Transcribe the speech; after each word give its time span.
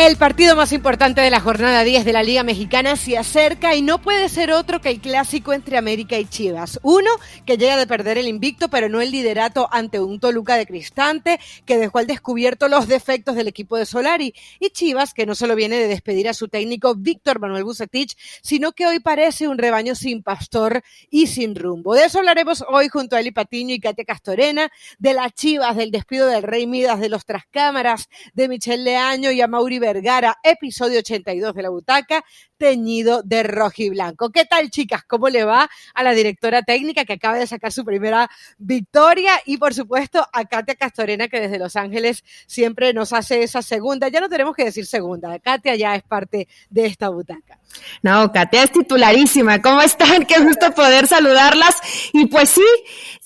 El 0.00 0.16
partido 0.16 0.56
más 0.56 0.72
importante 0.72 1.20
de 1.20 1.28
la 1.28 1.40
jornada 1.40 1.84
10 1.84 2.06
de 2.06 2.14
la 2.14 2.22
Liga 2.22 2.42
Mexicana 2.42 2.96
se 2.96 3.18
acerca 3.18 3.74
y 3.74 3.82
no 3.82 4.00
puede 4.00 4.30
ser 4.30 4.50
otro 4.50 4.80
que 4.80 4.88
el 4.88 4.98
clásico 4.98 5.52
entre 5.52 5.76
América 5.76 6.18
y 6.18 6.24
Chivas. 6.24 6.80
Uno 6.82 7.10
que 7.44 7.58
llega 7.58 7.76
de 7.76 7.86
perder 7.86 8.16
el 8.16 8.26
invicto, 8.26 8.70
pero 8.70 8.88
no 8.88 9.02
el 9.02 9.10
liderato 9.10 9.68
ante 9.70 10.00
un 10.00 10.18
Toluca 10.18 10.56
de 10.56 10.64
Cristante 10.64 11.38
que 11.66 11.76
dejó 11.76 11.98
al 11.98 12.06
descubierto 12.06 12.66
los 12.68 12.88
defectos 12.88 13.36
del 13.36 13.46
equipo 13.46 13.76
de 13.76 13.84
Solari. 13.84 14.34
Y 14.58 14.70
Chivas 14.70 15.12
que 15.12 15.26
no 15.26 15.34
solo 15.34 15.54
viene 15.54 15.76
de 15.76 15.86
despedir 15.86 16.30
a 16.30 16.34
su 16.34 16.48
técnico 16.48 16.94
Víctor 16.94 17.38
Manuel 17.38 17.64
Bucetich, 17.64 18.16
sino 18.42 18.72
que 18.72 18.86
hoy 18.86 19.00
parece 19.00 19.48
un 19.48 19.58
rebaño 19.58 19.94
sin 19.94 20.22
pastor 20.22 20.82
y 21.10 21.26
sin 21.26 21.54
rumbo. 21.54 21.94
De 21.94 22.06
eso 22.06 22.20
hablaremos 22.20 22.64
hoy 22.70 22.88
junto 22.88 23.16
a 23.16 23.20
Eli 23.20 23.32
Patiño 23.32 23.74
y 23.74 23.80
Katia 23.80 24.06
Castorena, 24.06 24.72
de 24.98 25.12
las 25.12 25.34
Chivas, 25.34 25.76
del 25.76 25.90
despido 25.90 26.26
del 26.26 26.42
Rey 26.42 26.66
Midas, 26.66 27.00
de 27.00 27.10
los 27.10 27.26
trascámaras, 27.26 28.08
de 28.32 28.48
Michel 28.48 28.82
Leaño 28.82 29.30
y 29.30 29.42
a 29.42 29.46
Mauri 29.46 29.78
Vergara, 29.92 30.38
episodio 30.44 31.00
82 31.00 31.52
de 31.54 31.62
la 31.62 31.68
butaca, 31.70 32.24
teñido 32.60 33.22
de 33.22 33.42
rojo 33.42 33.76
y 33.78 33.88
blanco. 33.88 34.28
¿Qué 34.28 34.44
tal, 34.44 34.70
chicas? 34.70 35.02
¿Cómo 35.04 35.30
le 35.30 35.44
va 35.44 35.70
a 35.94 36.02
la 36.02 36.12
directora 36.12 36.62
técnica 36.62 37.06
que 37.06 37.14
acaba 37.14 37.38
de 37.38 37.46
sacar 37.46 37.72
su 37.72 37.86
primera 37.86 38.30
victoria? 38.58 39.32
Y 39.46 39.56
por 39.56 39.72
supuesto 39.72 40.26
a 40.30 40.44
Katia 40.44 40.74
Castorena, 40.74 41.28
que 41.28 41.40
desde 41.40 41.58
Los 41.58 41.74
Ángeles 41.74 42.22
siempre 42.46 42.92
nos 42.92 43.14
hace 43.14 43.42
esa 43.42 43.62
segunda. 43.62 44.08
Ya 44.08 44.20
no 44.20 44.28
tenemos 44.28 44.54
que 44.54 44.66
decir 44.66 44.84
segunda, 44.84 45.38
Katia 45.38 45.74
ya 45.74 45.96
es 45.96 46.02
parte 46.02 46.48
de 46.68 46.84
esta 46.84 47.08
butaca. 47.08 47.58
No, 48.02 48.30
Katia 48.30 48.64
es 48.64 48.72
titularísima. 48.72 49.62
¿Cómo 49.62 49.80
están? 49.80 50.26
Qué 50.26 50.38
gusto 50.40 50.70
poder 50.72 51.06
saludarlas. 51.06 51.76
Y 52.12 52.26
pues 52.26 52.50
sí, 52.50 52.66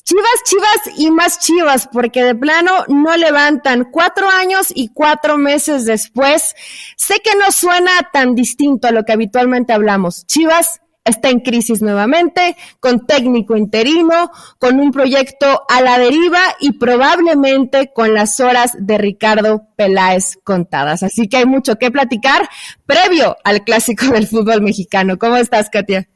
Chivas, 0.04 0.42
Chivas 0.44 0.98
y 0.98 1.10
más 1.10 1.38
Chivas, 1.38 1.88
porque 1.90 2.22
de 2.22 2.34
plano 2.34 2.84
no 2.88 3.16
levantan 3.16 3.84
cuatro 3.90 4.28
años 4.28 4.66
y 4.74 4.88
cuatro 4.88 5.38
meses 5.38 5.86
después. 5.86 6.54
Sé 6.96 7.20
que 7.24 7.34
no 7.36 7.50
suena 7.50 8.10
tan 8.12 8.34
distinto 8.34 8.86
a 8.86 8.90
lo 8.90 9.04
que 9.04 9.12
habitualmente 9.24 9.72
hablamos. 9.72 10.26
Chivas 10.26 10.80
está 11.04 11.30
en 11.30 11.40
crisis 11.40 11.82
nuevamente, 11.82 12.56
con 12.80 13.06
técnico 13.06 13.56
interino, 13.56 14.30
con 14.58 14.80
un 14.80 14.90
proyecto 14.90 15.62
a 15.68 15.80
la 15.80 15.98
deriva 15.98 16.40
y 16.60 16.72
probablemente 16.72 17.90
con 17.94 18.14
las 18.14 18.40
horas 18.40 18.72
de 18.78 18.98
Ricardo 18.98 19.66
Peláez 19.76 20.38
contadas. 20.44 21.02
Así 21.02 21.28
que 21.28 21.38
hay 21.38 21.46
mucho 21.46 21.76
que 21.76 21.90
platicar 21.90 22.48
previo 22.86 23.36
al 23.44 23.64
clásico 23.64 24.06
del 24.06 24.26
fútbol 24.26 24.62
mexicano. 24.62 25.18
¿Cómo 25.18 25.36
estás, 25.36 25.70
Katia? 25.70 26.08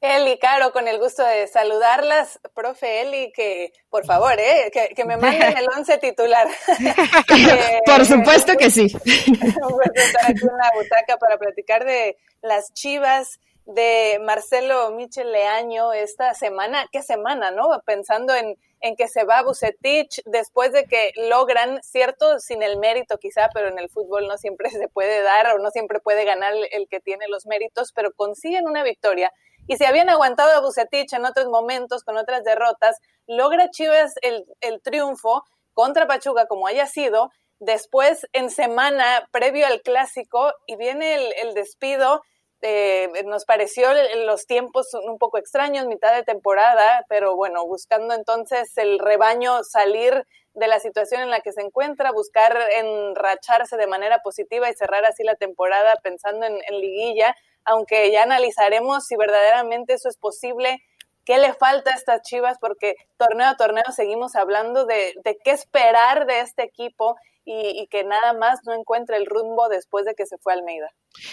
Eli, 0.00 0.38
Caro, 0.38 0.72
con 0.72 0.86
el 0.86 0.98
gusto 0.98 1.24
de 1.24 1.48
saludarlas. 1.48 2.38
Profe 2.54 3.00
Eli, 3.00 3.32
que 3.32 3.72
por 3.90 4.06
favor, 4.06 4.38
¿eh? 4.38 4.70
que, 4.72 5.04
me 5.04 5.16
manden 5.16 5.56
el 5.56 5.66
once 5.76 5.98
titular. 5.98 6.46
por 7.86 8.06
supuesto 8.06 8.52
que 8.56 8.70
sí. 8.70 8.86
Vamos 9.60 9.80
a 9.80 10.00
estar 10.00 10.30
aquí 10.30 10.40
en 10.42 10.56
la 10.56 10.70
butaca 10.74 11.16
para 11.18 11.36
platicar 11.36 11.84
de 11.84 12.16
las 12.42 12.72
chivas 12.74 13.40
de 13.66 14.20
Marcelo 14.22 14.92
Michel 14.92 15.32
Leaño 15.32 15.92
esta 15.92 16.32
semana. 16.34 16.86
¿Qué 16.92 17.02
semana, 17.02 17.50
no? 17.50 17.68
Pensando 17.84 18.36
en, 18.36 18.56
en 18.80 18.94
que 18.94 19.08
se 19.08 19.24
va 19.24 19.42
Bucetich 19.42 20.22
después 20.26 20.72
de 20.72 20.84
que 20.84 21.10
logran, 21.28 21.82
cierto, 21.82 22.38
sin 22.38 22.62
el 22.62 22.78
mérito 22.78 23.18
quizá, 23.18 23.50
pero 23.52 23.66
en 23.68 23.80
el 23.80 23.90
fútbol 23.90 24.28
no 24.28 24.38
siempre 24.38 24.70
se 24.70 24.86
puede 24.86 25.22
dar 25.22 25.48
o 25.48 25.58
no 25.58 25.70
siempre 25.70 25.98
puede 25.98 26.24
ganar 26.24 26.54
el 26.70 26.88
que 26.88 27.00
tiene 27.00 27.26
los 27.28 27.46
méritos, 27.46 27.92
pero 27.92 28.12
consiguen 28.12 28.66
una 28.68 28.84
victoria 28.84 29.32
y 29.68 29.76
si 29.76 29.84
habían 29.84 30.08
aguantado 30.08 30.50
a 30.56 30.60
Bucetich 30.60 31.12
en 31.12 31.26
otros 31.26 31.46
momentos 31.48 32.02
con 32.02 32.16
otras 32.16 32.42
derrotas, 32.42 32.96
logra 33.26 33.70
Chivas 33.70 34.14
el, 34.22 34.46
triunfo 34.82 35.44
contra 35.74 36.06
Pachuca 36.06 36.46
como 36.46 36.66
haya 36.66 36.86
sido, 36.86 37.30
después 37.60 38.26
en 38.32 38.50
semana 38.50 39.28
previo 39.30 39.66
al 39.66 39.82
clásico 39.82 40.52
y 40.66 40.76
viene 40.76 41.32
el, 41.42 41.52
despido. 41.54 42.22
Eh, 42.62 43.10
nos 43.26 43.44
pareció 43.44 43.88
los 44.24 44.46
tiempos 44.46 44.88
un 44.94 45.18
poco 45.18 45.36
extraños, 45.36 45.86
mitad 45.86 46.14
de 46.14 46.24
temporada, 46.24 47.04
pero 47.08 47.36
bueno, 47.36 47.64
buscando 47.66 48.14
entonces 48.14 48.76
el 48.78 48.98
rebaño 48.98 49.62
salir 49.64 50.26
de 50.54 50.66
la 50.66 50.80
situación 50.80 51.20
en 51.20 51.30
la 51.30 51.40
que 51.40 51.52
se 51.52 51.60
encuentra, 51.60 52.10
buscar 52.10 52.58
enracharse 52.72 53.76
de 53.76 53.86
manera 53.86 54.20
positiva 54.20 54.68
y 54.68 54.74
cerrar 54.74 55.04
así 55.04 55.22
la 55.24 55.36
temporada 55.36 55.94
pensando 56.02 56.46
en 56.46 56.80
liguilla 56.80 57.36
aunque 57.68 58.10
ya 58.10 58.22
analizaremos 58.22 59.04
si 59.04 59.16
verdaderamente 59.16 59.94
eso 59.94 60.08
es 60.08 60.16
posible, 60.16 60.78
qué 61.24 61.38
le 61.38 61.52
falta 61.52 61.90
a 61.90 61.94
estas 61.94 62.22
Chivas, 62.22 62.58
porque 62.60 62.94
torneo 63.16 63.48
a 63.48 63.56
torneo 63.56 63.84
seguimos 63.94 64.34
hablando 64.34 64.86
de, 64.86 65.14
de 65.24 65.36
qué 65.44 65.50
esperar 65.50 66.26
de 66.26 66.40
este 66.40 66.62
equipo 66.62 67.16
y, 67.50 67.86
que 67.86 68.04
nada 68.04 68.34
más 68.34 68.60
no 68.66 68.74
encuentre 68.74 69.16
el 69.16 69.24
rumbo 69.24 69.68
después 69.68 70.04
de 70.04 70.14
que 70.14 70.26
se 70.26 70.36
fue 70.36 70.52
Almeida. 70.52 70.90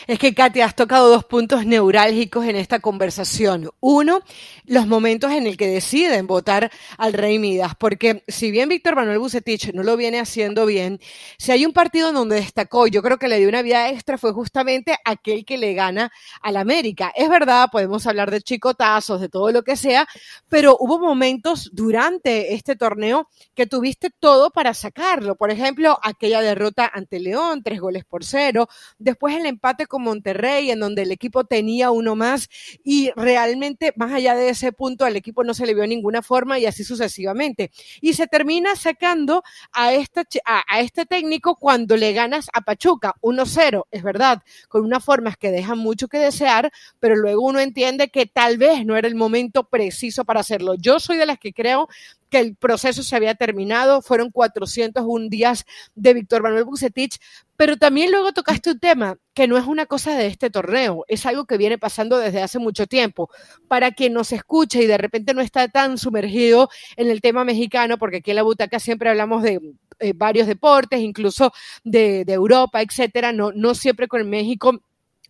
Es 0.07 0.17
que, 0.17 0.33
Katia, 0.33 0.65
has 0.65 0.75
tocado 0.75 1.09
dos 1.09 1.25
puntos 1.25 1.65
neurálgicos 1.65 2.45
en 2.45 2.55
esta 2.55 2.79
conversación. 2.79 3.69
Uno, 3.81 4.21
los 4.65 4.87
momentos 4.87 5.31
en 5.31 5.45
el 5.45 5.57
que 5.57 5.67
deciden 5.67 6.25
votar 6.25 6.71
al 6.97 7.11
Rey 7.11 7.37
Midas, 7.37 7.73
porque 7.77 8.23
si 8.29 8.49
bien 8.49 8.69
Víctor 8.69 8.95
Manuel 8.95 9.19
Bucetich 9.19 9.73
no 9.73 9.83
lo 9.83 9.97
viene 9.97 10.19
haciendo 10.19 10.65
bien, 10.65 10.99
si 11.37 11.51
hay 11.51 11.65
un 11.65 11.73
partido 11.73 12.13
donde 12.13 12.37
destacó, 12.37 12.87
yo 12.87 13.03
creo 13.03 13.17
que 13.17 13.27
le 13.27 13.37
dio 13.37 13.49
una 13.49 13.61
vida 13.61 13.89
extra, 13.89 14.17
fue 14.17 14.31
justamente 14.31 14.95
aquel 15.03 15.43
que 15.43 15.57
le 15.57 15.73
gana 15.73 16.11
al 16.41 16.55
América. 16.55 17.11
Es 17.13 17.29
verdad, 17.29 17.67
podemos 17.69 18.07
hablar 18.07 18.31
de 18.31 18.41
chicotazos, 18.41 19.19
de 19.19 19.27
todo 19.27 19.51
lo 19.51 19.63
que 19.63 19.75
sea, 19.75 20.07
pero 20.47 20.77
hubo 20.79 20.97
momentos 20.97 21.69
durante 21.73 22.53
este 22.53 22.77
torneo 22.77 23.27
que 23.53 23.67
tuviste 23.67 24.09
todo 24.09 24.49
para 24.51 24.73
sacarlo. 24.73 25.35
Por 25.35 25.51
ejemplo, 25.51 25.99
aquella 26.05 26.41
derrota 26.41 26.89
ante 26.93 27.19
León, 27.19 27.63
tres 27.63 27.79
goles 27.79 28.05
por 28.05 28.23
cero, 28.23 28.67
después 28.99 29.35
el 29.35 29.45
empate 29.45 29.87
con 29.87 30.03
Monterrey, 30.03 30.69
en 30.69 30.79
donde 30.79 31.01
el 31.01 31.11
equipo 31.11 31.45
tenía 31.45 31.91
uno 31.91 32.15
más 32.15 32.47
y 32.83 33.11
realmente 33.15 33.91
más 33.95 34.13
allá 34.13 34.35
de 34.35 34.49
ese 34.49 34.71
punto 34.71 35.03
al 35.05 35.15
equipo 35.15 35.43
no 35.43 35.53
se 35.53 35.65
le 35.65 35.73
vio 35.73 35.87
ninguna 35.87 36.21
forma 36.21 36.59
y 36.59 36.65
así 36.67 36.83
sucesivamente. 36.83 37.71
Y 38.01 38.13
se 38.13 38.27
termina 38.27 38.75
sacando 38.75 39.43
a, 39.71 39.93
esta, 39.93 40.23
a, 40.45 40.79
este 40.79 41.05
técnico 41.05 41.55
cuando 41.55 41.97
le 41.97 42.13
ganas 42.13 42.47
a 42.53 42.61
Pachuca 42.61 43.15
1-0, 43.21 43.85
es 43.89 44.03
verdad, 44.03 44.43
con 44.69 44.83
unas 44.83 45.03
formas 45.03 45.37
que 45.37 45.51
dejan 45.51 45.79
mucho 45.79 46.07
que 46.07 46.19
desear, 46.19 46.71
pero 46.99 47.15
luego 47.15 47.41
uno 47.41 47.59
entiende 47.59 48.09
que 48.09 48.27
tal 48.27 48.57
vez 48.57 48.85
no 48.85 48.95
era 48.95 49.07
el 49.07 49.15
momento 49.15 49.63
preciso 49.69 50.23
para 50.23 50.41
hacerlo. 50.41 50.75
Yo 50.75 50.99
soy 50.99 51.17
de 51.17 51.25
las 51.25 51.39
que 51.39 51.53
creo 51.53 51.87
que 52.29 52.39
el 52.39 52.55
proceso 52.55 53.03
se 53.03 53.15
había 53.15 53.35
terminado, 53.35 54.01
fueron 54.01 54.31
401 54.31 55.29
días 55.29 55.65
de 55.95 56.13
Víctor 56.13 56.43
Manuel 56.43 56.65
Bucetich, 56.65 57.19
pero 57.57 57.77
también 57.77 58.11
luego 58.11 58.33
tocaste 58.33 58.71
un 58.71 58.79
tema 58.79 59.17
que 59.33 59.47
no 59.47 59.57
es 59.57 59.65
una 59.65 59.85
cosa 59.85 60.15
de 60.15 60.27
este 60.27 60.49
torneo, 60.49 61.05
es 61.07 61.25
algo 61.25 61.45
que 61.45 61.57
viene 61.57 61.77
pasando 61.77 62.17
desde 62.17 62.41
hace 62.41 62.59
mucho 62.59 62.87
tiempo. 62.87 63.29
Para 63.67 63.91
quien 63.91 64.13
nos 64.13 64.31
escuche 64.31 64.83
y 64.83 64.87
de 64.87 64.97
repente 64.97 65.33
no 65.33 65.41
está 65.41 65.67
tan 65.67 65.97
sumergido 65.97 66.69
en 66.97 67.09
el 67.09 67.21
tema 67.21 67.43
mexicano, 67.43 67.97
porque 67.97 68.17
aquí 68.17 68.31
en 68.31 68.37
la 68.37 68.43
butaca 68.43 68.79
siempre 68.79 69.09
hablamos 69.09 69.43
de 69.43 69.61
eh, 69.99 70.13
varios 70.15 70.47
deportes, 70.47 70.99
incluso 70.99 71.53
de, 71.83 72.25
de 72.25 72.33
Europa, 72.33 72.81
etcétera, 72.81 73.31
no, 73.31 73.51
no 73.53 73.75
siempre 73.75 74.07
con 74.07 74.29
México 74.29 74.81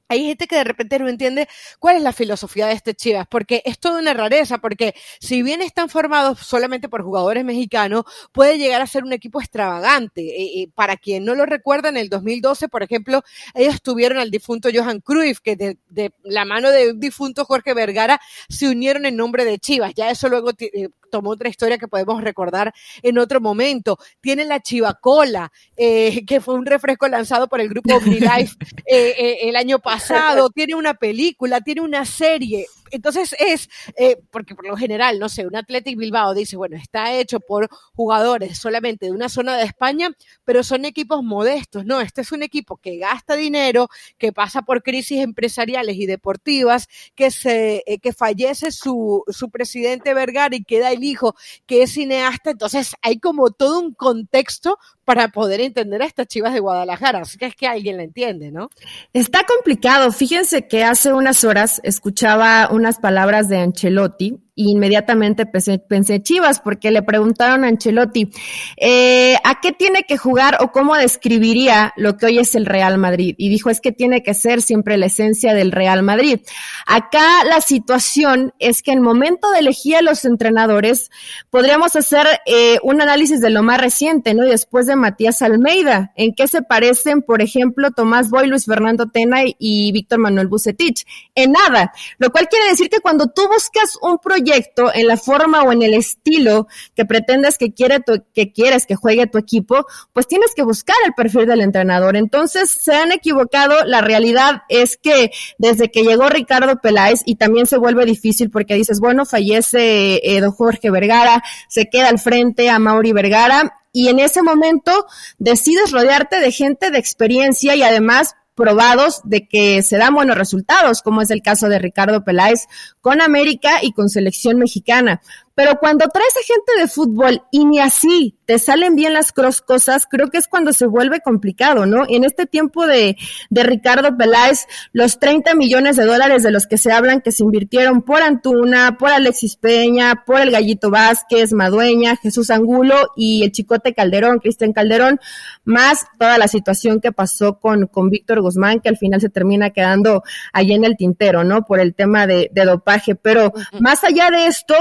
hay 0.07 0.25
gente 0.25 0.47
que 0.47 0.57
de 0.57 0.63
repente 0.63 0.99
no 0.99 1.07
entiende 1.07 1.47
cuál 1.79 1.97
es 1.97 2.03
la 2.03 2.13
filosofía 2.13 2.67
de 2.67 2.73
este 2.73 2.93
Chivas, 2.93 3.25
porque 3.27 3.63
es 3.66 3.79
toda 3.79 3.99
una 3.99 4.13
rareza, 4.13 4.59
porque 4.59 4.93
si 5.19 5.41
bien 5.41 5.61
están 5.61 5.89
formados 5.89 6.39
solamente 6.39 6.89
por 6.89 7.01
jugadores 7.01 7.43
mexicanos, 7.43 8.03
puede 8.31 8.57
llegar 8.57 8.81
a 8.81 8.88
ser 8.88 9.03
un 9.03 9.13
equipo 9.13 9.41
extravagante. 9.41 10.21
Eh, 10.21 10.61
eh, 10.61 10.69
para 10.75 10.97
quien 10.97 11.25
no 11.25 11.33
lo 11.33 11.45
recuerda, 11.45 11.89
en 11.89 11.97
el 11.97 12.09
2012, 12.09 12.69
por 12.69 12.83
ejemplo, 12.83 13.23
ellos 13.55 13.81
tuvieron 13.81 14.19
al 14.19 14.29
difunto 14.29 14.69
Johan 14.73 14.99
Cruyff, 14.99 15.39
que 15.39 15.55
de, 15.55 16.11
la 16.23 16.46
mano 16.46 16.69
de 16.69 16.91
un 16.91 16.99
difunto 16.99 17.46
Jorge 17.46 17.73
Vergara 17.73 18.19
se 18.47 18.69
unieron 18.69 19.05
en 19.05 19.16
nombre 19.16 19.43
de 19.43 19.57
Chivas. 19.57 19.93
Ya 19.96 20.11
eso 20.11 20.29
luego 20.29 20.52
eh, 20.59 20.90
tomó 21.09 21.31
otra 21.31 21.49
historia 21.49 21.78
que 21.78 21.87
podemos 21.87 22.22
recordar 22.22 22.73
en 23.02 23.17
otro 23.17 23.41
momento. 23.41 23.97
Tiene 24.22 24.46
la 24.46 24.59
Chivacola, 24.59 25.52
que 25.75 26.41
fue 26.41 26.53
un 26.53 26.66
refresco 26.66 27.07
lanzado 27.07 27.47
por 27.47 27.59
el 27.59 27.69
grupo 27.69 27.96
OmniLife 27.96 28.55
el 28.85 29.55
año 29.55 29.79
pasado 29.79 29.94
pasado, 29.97 30.49
tiene 30.49 30.75
una 30.75 30.93
película, 30.93 31.61
tiene 31.61 31.81
una 31.81 32.05
serie. 32.05 32.67
Entonces 32.91 33.35
es, 33.40 33.70
eh, 33.97 34.17
porque 34.32 34.55
por 34.55 34.67
lo 34.67 34.78
general, 34.78 35.20
no 35.20 35.29
sé, 35.29 35.46
un 35.46 35.55
Athletic 35.55 35.97
Bilbao 35.97 36.34
dice, 36.34 36.58
bueno, 36.58 36.78
está 36.78 37.14
hecho 37.14 37.40
por 37.40 37.70
jugadores 37.93 38.58
solamente 38.58 39.08
de 39.08 39.11
una 39.11 39.29
zona 39.29 39.58
de 39.58 39.64
España, 39.64 40.11
pero 40.43 40.64
son 40.64 40.85
equipos 40.85 41.23
modestos, 41.23 41.85
¿no? 41.85 42.02
Este 42.02 42.22
es 42.22 42.32
un 42.32 42.43
equipo 42.43 42.78
que 42.78 42.97
gasta 42.97 43.35
dinero, 43.35 43.90
que 44.17 44.32
pasa 44.32 44.61
por 44.61 44.84
crisis 44.84 45.22
empresariales 45.22 45.96
y 45.97 46.05
deportivas, 46.05 46.87
que, 47.16 47.32
se, 47.32 47.84
eh, 47.85 47.99
que 47.99 48.14
fallece 48.14 48.72
su, 48.72 49.23
su 49.28 49.49
presidente 49.49 50.14
Vergara 50.14 50.55
y 50.55 50.64
queda 50.64 50.91
el 50.91 51.03
hijo 51.03 51.35
que 51.66 51.84
es 51.84 51.93
cineasta, 51.93 52.52
entonces 52.52 52.96
hay 53.02 53.20
como 53.20 53.52
todo 53.52 53.79
un 53.79 53.93
contexto 53.93 54.78
para 55.05 55.28
poder 55.28 55.61
entender 55.61 56.02
a 56.02 56.05
estas 56.05 56.28
chivas 56.28 56.53
de 56.53 56.59
Guadalajara, 56.59 57.20
así 57.20 57.38
que 57.38 57.46
es 57.46 57.55
que 57.55 57.67
alguien 57.67 57.97
la 57.97 58.03
entiende, 58.03 58.52
¿no? 58.52 58.70
Está 59.14 59.43
complicado, 59.46 60.11
fíjense 60.11 60.67
que 60.67 60.84
hace 60.84 61.14
unas 61.14 61.43
horas 61.43 61.79
escuchaba 61.84 62.70
unas 62.75 62.99
palabras 62.99 63.49
de 63.49 63.57
Ancelotti 63.57 64.44
inmediatamente 64.55 65.46
pensé, 65.46 65.79
pensé, 65.79 66.22
Chivas, 66.22 66.59
porque 66.59 66.90
le 66.91 67.03
preguntaron 67.03 67.63
a 67.63 67.67
Ancelotti, 67.67 68.31
eh, 68.78 69.35
¿a 69.43 69.59
qué 69.59 69.73
tiene 69.73 70.03
que 70.03 70.17
jugar 70.17 70.57
o 70.61 70.72
cómo 70.72 70.96
describiría 70.96 71.93
lo 71.97 72.16
que 72.17 72.28
hoy 72.28 72.40
es 72.40 72.55
el 72.55 72.66
Real 72.66 72.97
Madrid? 72.97 73.35
Y 73.37 73.49
dijo, 73.49 73.69
es 73.69 73.81
que 73.81 73.91
tiene 73.91 74.23
que 74.23 74.34
ser 74.34 74.61
siempre 74.61 74.97
la 74.97 75.07
esencia 75.07 75.53
del 75.53 75.72
Real 75.72 76.03
Madrid. 76.03 76.40
Acá 76.87 77.43
la 77.43 77.59
situación 77.59 78.53
es 78.59 78.81
que 78.81 78.91
en 78.91 79.02
momento 79.02 79.52
de 79.52 79.59
elegir 79.59 79.97
a 79.97 80.02
los 80.02 80.23
entrenadores, 80.23 81.11
podríamos 81.49 81.96
hacer 81.96 82.25
eh, 82.46 82.78
un 82.81 83.02
análisis 83.02 83.41
de 83.41 83.49
lo 83.49 83.61
más 83.61 83.81
reciente, 83.81 84.34
¿no? 84.34 84.46
Y 84.46 84.49
después 84.49 84.85
de 84.85 84.96
Matías 84.96 85.41
Almeida, 85.41 86.13
¿en 86.16 86.34
qué 86.34 86.47
se 86.47 86.61
parecen, 86.61 87.22
por 87.22 87.41
ejemplo, 87.41 87.91
Tomás 87.91 88.29
Boy, 88.29 88.47
Luis 88.47 88.66
Fernando 88.66 89.07
Tena 89.07 89.40
y 89.59 89.91
Víctor 89.91 90.19
Manuel 90.19 90.47
Bucetich? 90.47 91.05
En 91.35 91.52
nada, 91.52 91.91
lo 92.19 92.31
cual 92.31 92.47
quiere 92.47 92.69
decir 92.69 92.90
que 92.90 92.99
cuando 92.99 93.28
tú 93.28 93.41
buscas 93.49 93.97
un 94.02 94.17
proyecto 94.17 94.44
en 94.53 95.07
la 95.07 95.17
forma 95.17 95.63
o 95.63 95.71
en 95.71 95.81
el 95.81 95.93
estilo 95.93 96.67
que 96.95 97.05
pretendes 97.05 97.57
que, 97.57 97.73
quiere 97.73 97.99
que 98.33 98.51
quieres 98.51 98.85
que 98.85 98.95
juegue 98.95 99.27
tu 99.27 99.37
equipo, 99.37 99.85
pues 100.13 100.27
tienes 100.27 100.53
que 100.55 100.63
buscar 100.63 100.95
el 101.05 101.13
perfil 101.13 101.45
del 101.45 101.61
entrenador. 101.61 102.15
Entonces, 102.15 102.69
se 102.71 102.93
han 102.93 103.11
equivocado. 103.11 103.85
La 103.85 104.01
realidad 104.01 104.63
es 104.69 104.97
que 104.97 105.31
desde 105.57 105.89
que 105.91 106.03
llegó 106.03 106.29
Ricardo 106.29 106.79
Peláez, 106.81 107.21
y 107.25 107.35
también 107.35 107.65
se 107.65 107.77
vuelve 107.77 108.05
difícil 108.05 108.49
porque 108.49 108.75
dices, 108.75 108.99
bueno, 108.99 109.25
fallece 109.25 110.21
eh, 110.23 110.41
don 110.41 110.51
Jorge 110.51 110.91
Vergara, 110.91 111.43
se 111.67 111.89
queda 111.89 112.09
al 112.09 112.19
frente 112.19 112.69
a 112.69 112.79
Mauri 112.79 113.13
Vergara, 113.13 113.73
y 113.91 114.09
en 114.09 114.19
ese 114.19 114.41
momento 114.41 115.05
decides 115.37 115.91
rodearte 115.91 116.41
de 116.41 116.51
gente 116.51 116.91
de 116.91 116.99
experiencia 116.99 117.75
y 117.75 117.83
además 117.83 118.35
probados 118.55 119.22
de 119.23 119.47
que 119.47 119.84
se 119.84 119.97
dan 119.97 120.16
buenos 120.16 120.37
resultados, 120.37 121.02
como 121.02 121.22
es 121.22 121.29
el 121.29 121.41
caso 121.41 121.69
de 121.69 121.79
Ricardo 121.79 122.23
Peláez 122.23 122.67
con 123.02 123.22
América 123.22 123.79
y 123.84 123.91
con 123.91 124.09
selección 124.09 124.57
mexicana. 124.57 125.22
Pero 125.55 125.79
cuando 125.79 126.09
traes 126.09 126.35
a 126.35 126.46
gente 126.46 126.73
de 126.78 126.87
fútbol 126.87 127.43
y 127.49 127.63
ni 127.66 127.79
así 127.79 128.37
te 128.46 128.59
salen 128.59 128.96
bien 128.96 129.13
las 129.13 129.31
cosas, 129.31 130.05
creo 130.05 130.29
que 130.29 130.37
es 130.37 130.47
cuando 130.47 130.73
se 130.73 130.85
vuelve 130.85 131.22
complicado, 131.22 131.85
¿no? 131.85 132.03
En 132.07 132.25
este 132.25 132.46
tiempo 132.46 132.85
de, 132.85 133.16
de 133.49 133.63
Ricardo 133.63 134.16
Peláez, 134.17 134.67
los 134.91 135.17
30 135.17 135.55
millones 135.55 135.96
de 135.96 136.05
dólares 136.05 136.43
de 136.43 136.52
los 136.52 136.67
que 136.67 136.78
se 136.78 136.91
hablan 136.91 137.22
que 137.22 137.31
se 137.31 137.43
invirtieron 137.43 138.02
por 138.02 138.22
Antuna, 138.22 138.97
por 138.97 139.11
Alexis 139.11 139.55
Peña, 139.55 140.23
por 140.25 140.41
el 140.41 140.52
Gallito 140.52 140.91
Vázquez, 140.91 141.53
Madueña, 141.53 142.17
Jesús 142.17 142.49
Angulo 142.49 143.11
y 143.16 143.43
el 143.43 143.52
Chicote 143.52 143.93
Calderón, 143.93 144.40
Cristian 144.40 144.73
Calderón, 144.73 145.19
más 145.63 146.05
toda 146.19 146.37
la 146.37 146.49
situación 146.49 146.99
que 146.99 147.13
pasó 147.13 147.59
con, 147.59 147.87
con 147.87 148.09
Víctor 148.09 148.41
Guzmán, 148.41 148.81
que 148.81 148.90
al 148.90 148.97
final 148.97 149.22
se 149.22 149.29
termina 149.29 149.69
quedando 149.69 150.23
allí 150.52 150.73
en 150.73 150.84
el 150.84 150.97
tintero, 150.97 151.46
¿no? 151.46 151.63
Por 151.63 151.79
el 151.79 151.96
tema 151.96 152.28
de, 152.28 152.49
de 152.52 152.66
dopaje. 152.66 153.16
Pero 153.16 153.53
más 153.79 154.03
allá 154.03 154.29
de 154.29 154.47
esto, 154.47 154.75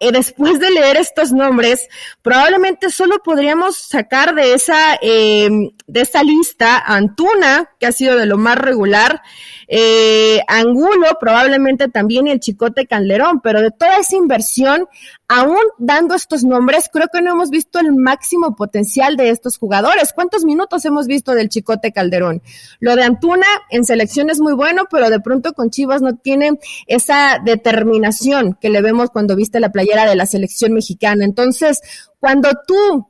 eh, 0.00 0.12
después 0.12 0.58
de 0.58 0.70
leer 0.70 0.96
estos 0.96 1.30
nombres, 1.30 1.86
probablemente 2.22 2.90
solo 2.90 3.22
podríamos 3.22 3.76
sacar 3.76 4.34
de 4.34 4.54
esa, 4.54 4.98
eh, 5.02 5.48
de 5.90 6.02
esa 6.02 6.22
lista 6.22 6.78
Antuna, 6.78 7.70
que 7.78 7.86
ha 7.86 7.92
sido 7.92 8.16
de 8.16 8.26
lo 8.26 8.38
más 8.38 8.56
regular, 8.56 9.22
eh, 9.66 10.40
Angulo, 10.48 11.06
probablemente 11.20 11.88
también 11.88 12.26
y 12.26 12.30
el 12.30 12.40
Chicote 12.40 12.86
Calderón, 12.86 13.40
pero 13.40 13.60
de 13.60 13.70
toda 13.70 13.98
esa 13.98 14.16
inversión, 14.16 14.88
aún 15.28 15.58
dando 15.78 16.14
estos 16.14 16.44
nombres, 16.44 16.90
creo 16.92 17.08
que 17.12 17.22
no 17.22 17.32
hemos 17.32 17.50
visto 17.50 17.78
el 17.78 17.94
máximo 17.94 18.56
potencial 18.56 19.16
de 19.16 19.30
estos 19.30 19.58
jugadores. 19.58 20.12
¿Cuántos 20.12 20.44
minutos 20.44 20.84
hemos 20.84 21.06
visto 21.06 21.34
del 21.34 21.48
Chicote 21.48 21.92
Calderón? 21.92 22.42
Lo 22.78 22.96
de 22.96 23.04
Antuna 23.04 23.46
en 23.70 23.84
selección 23.84 24.30
es 24.30 24.40
muy 24.40 24.54
bueno, 24.54 24.84
pero 24.90 25.10
de 25.10 25.20
pronto 25.20 25.52
con 25.52 25.70
Chivas 25.70 26.02
no 26.02 26.16
tiene 26.16 26.58
esa 26.86 27.38
determinación 27.44 28.56
que 28.60 28.70
le 28.70 28.82
vemos 28.82 29.10
cuando 29.10 29.36
viste 29.36 29.60
la 29.60 29.70
playera 29.70 30.08
de 30.08 30.16
la 30.16 30.26
selección 30.26 30.72
mexicana. 30.72 31.24
Entonces, 31.24 31.80
cuando 32.18 32.50
tú 32.66 33.09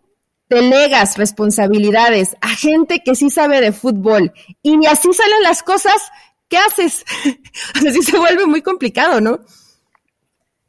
delegas 0.50 1.16
responsabilidades 1.16 2.36
a 2.40 2.48
gente 2.48 3.02
que 3.04 3.14
sí 3.14 3.30
sabe 3.30 3.60
de 3.60 3.72
fútbol 3.72 4.32
y 4.62 4.76
ni 4.76 4.86
así 4.86 5.12
salen 5.12 5.42
las 5.44 5.62
cosas, 5.62 6.10
¿qué 6.48 6.58
haces? 6.58 7.04
Así 7.74 8.02
se 8.02 8.18
vuelve 8.18 8.44
muy 8.46 8.60
complicado, 8.60 9.20
¿no? 9.20 9.38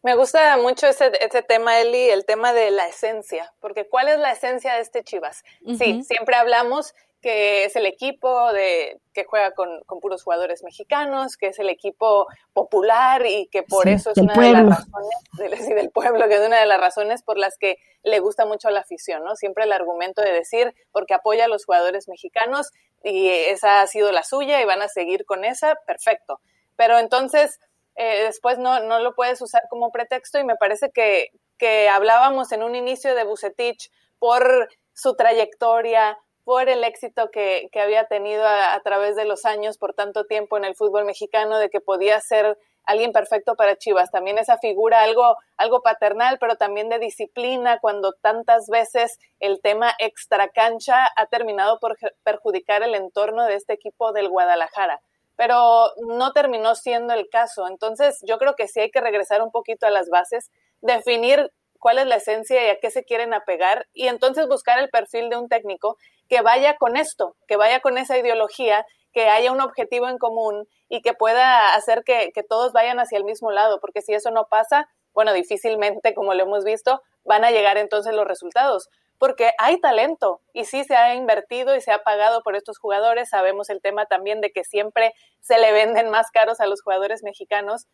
Me 0.03 0.15
gusta 0.15 0.57
mucho 0.57 0.87
ese, 0.87 1.11
ese 1.19 1.43
tema, 1.43 1.79
Eli, 1.79 2.09
el 2.09 2.25
tema 2.25 2.53
de 2.53 2.71
la 2.71 2.87
esencia, 2.87 3.53
porque 3.59 3.87
¿cuál 3.87 4.07
es 4.07 4.19
la 4.19 4.31
esencia 4.31 4.75
de 4.75 4.81
este 4.81 5.03
Chivas? 5.03 5.43
Sí, 5.77 6.03
siempre 6.03 6.35
hablamos 6.35 6.93
que 7.21 7.65
es 7.65 7.75
el 7.75 7.85
equipo 7.85 8.51
de, 8.51 8.99
que 9.13 9.25
juega 9.25 9.51
con, 9.51 9.83
puros 10.01 10.23
jugadores 10.23 10.63
mexicanos, 10.63 11.37
que 11.37 11.47
es 11.47 11.59
el 11.59 11.69
equipo 11.69 12.27
popular 12.53 13.25
y 13.25 13.47
que 13.47 13.61
por 13.61 13.87
eso 13.87 14.11
es 14.11 14.17
una 14.17 14.33
de 14.33 14.51
las 14.51 14.65
razones, 14.65 15.09
del, 15.67 15.75
del 15.75 15.89
pueblo, 15.91 16.27
que 16.27 16.35
es 16.35 16.47
una 16.47 16.59
de 16.59 16.65
las 16.65 16.79
razones 16.79 17.21
por 17.21 17.37
las 17.37 17.57
que 17.57 17.77
le 18.03 18.19
gusta 18.19 18.45
mucho 18.45 18.69
a 18.69 18.71
la 18.71 18.79
afición, 18.79 19.23
¿no? 19.23 19.35
Siempre 19.35 19.65
el 19.65 19.71
argumento 19.71 20.21
de 20.21 20.31
decir, 20.31 20.73
porque 20.91 21.13
apoya 21.13 21.45
a 21.45 21.47
los 21.47 21.65
jugadores 21.65 22.07
mexicanos 22.07 22.71
y 23.03 23.29
esa 23.29 23.81
ha 23.81 23.87
sido 23.87 24.11
la 24.11 24.23
suya 24.23 24.61
y 24.61 24.65
van 24.65 24.81
a 24.81 24.87
seguir 24.87 25.25
con 25.25 25.45
esa, 25.45 25.75
perfecto. 25.85 26.39
Pero 26.75 26.97
entonces, 26.97 27.59
eh, 27.95 28.23
después 28.23 28.57
no, 28.57 28.79
no 28.79 28.99
lo 28.99 29.13
puedes 29.13 29.41
usar 29.41 29.61
como 29.69 29.91
pretexto 29.91 30.39
y 30.39 30.43
me 30.43 30.55
parece 30.55 30.89
que, 30.91 31.29
que 31.59 31.87
hablábamos 31.87 32.51
en 32.51 32.63
un 32.63 32.73
inicio 32.73 33.13
de 33.13 33.23
Bucetich 33.23 33.91
por 34.17 34.69
su 34.93 35.15
trayectoria, 35.15 36.17
por 36.43 36.69
el 36.69 36.83
éxito 36.83 37.29
que, 37.31 37.69
había 37.81 38.05
tenido 38.05 38.43
a, 38.45 38.79
través 38.83 39.15
de 39.15 39.25
los 39.25 39.45
años 39.45 39.77
por 39.77 39.93
tanto 39.93 40.25
tiempo 40.25 40.57
en 40.57 40.65
el 40.65 40.75
fútbol 40.75 41.05
mexicano, 41.05 41.59
de 41.59 41.69
que 41.69 41.81
podía 41.81 42.19
ser 42.19 42.57
alguien 42.83 43.11
perfecto 43.11 43.55
para 43.55 43.77
Chivas. 43.77 44.09
También 44.11 44.39
esa 44.39 44.57
figura 44.57 45.03
algo, 45.03 45.35
algo 45.57 45.81
paternal, 45.81 46.37
pero 46.39 46.55
también 46.55 46.89
de 46.89 46.99
disciplina, 46.99 47.79
cuando 47.79 48.13
tantas 48.13 48.67
veces 48.67 49.19
el 49.39 49.61
tema 49.61 49.93
extracancha 49.99 51.07
ha 51.15 51.25
terminado 51.27 51.79
por 51.79 51.97
perjudicar 52.23 52.81
el 52.83 52.95
entorno 52.95 53.45
de 53.45 53.55
este 53.55 53.73
equipo 53.73 54.11
del 54.11 54.29
Guadalajara. 54.29 55.01
Pero 55.35 55.91
no 56.07 56.33
terminó 56.33 56.75
siendo 56.75 57.13
el 57.13 57.29
caso. 57.29 57.67
Entonces, 57.67 58.19
yo 58.27 58.37
creo 58.37 58.55
que 58.55 58.67
sí 58.67 58.79
hay 58.79 58.91
que 58.91 59.01
regresar 59.01 59.41
un 59.41 59.51
poquito 59.51 59.85
a 59.85 59.91
las 59.91 60.09
bases, 60.09 60.51
definir 60.81 61.51
cuál 61.81 61.97
es 61.97 62.05
la 62.05 62.17
esencia 62.17 62.63
y 62.63 62.69
a 62.69 62.79
qué 62.79 62.91
se 62.91 63.03
quieren 63.03 63.33
apegar, 63.33 63.87
y 63.91 64.07
entonces 64.07 64.47
buscar 64.47 64.77
el 64.77 64.89
perfil 64.89 65.29
de 65.29 65.37
un 65.37 65.49
técnico 65.49 65.97
que 66.31 66.39
vaya 66.39 66.77
con 66.77 66.95
esto, 66.95 67.35
que 67.45 67.57
vaya 67.57 67.81
con 67.81 67.97
esa 67.97 68.17
ideología, 68.17 68.85
que 69.11 69.27
haya 69.27 69.51
un 69.51 69.59
objetivo 69.59 70.07
en 70.07 70.17
común 70.17 70.65
y 70.87 71.01
que 71.01 71.13
pueda 71.13 71.75
hacer 71.75 72.05
que, 72.05 72.31
todos 72.47 72.71
vayan 72.71 73.01
hacia 73.01 73.17
el 73.17 73.25
mismo 73.25 73.51
lado, 73.51 73.81
porque 73.81 74.01
si 74.01 74.13
eso 74.13 74.31
no 74.31 74.47
pasa, 74.47 74.87
bueno, 75.13 75.33
difícilmente, 75.33 76.13
como 76.13 76.33
lo 76.33 76.43
hemos 76.43 76.63
visto, 76.63 77.01
van 77.25 77.43
a 77.43 77.51
llegar 77.51 77.77
entonces 77.77 78.13
los 78.13 78.25
resultados, 78.25 78.87
porque 79.17 79.51
hay 79.57 79.81
talento 79.81 80.39
y 80.53 80.63
sí 80.63 80.85
se 80.85 80.95
ha 80.95 81.15
invertido 81.15 81.75
y 81.75 81.81
se 81.81 81.91
ha 81.91 81.99
pagado 81.99 82.43
por 82.43 82.55
estos 82.55 82.77
jugadores. 82.77 83.27
Sabemos 83.27 83.69
el 83.69 83.81
tema 83.81 84.05
también 84.05 84.39
de 84.39 84.51
que 84.51 84.63
siempre 84.63 85.13
se 85.41 85.59
le 85.59 85.73
venden 85.73 86.09
más 86.09 86.31
caros 86.31 86.61
a 86.61 86.65
los 86.65 86.81
jugadores 86.81 87.23
mexicanos. 87.23 87.87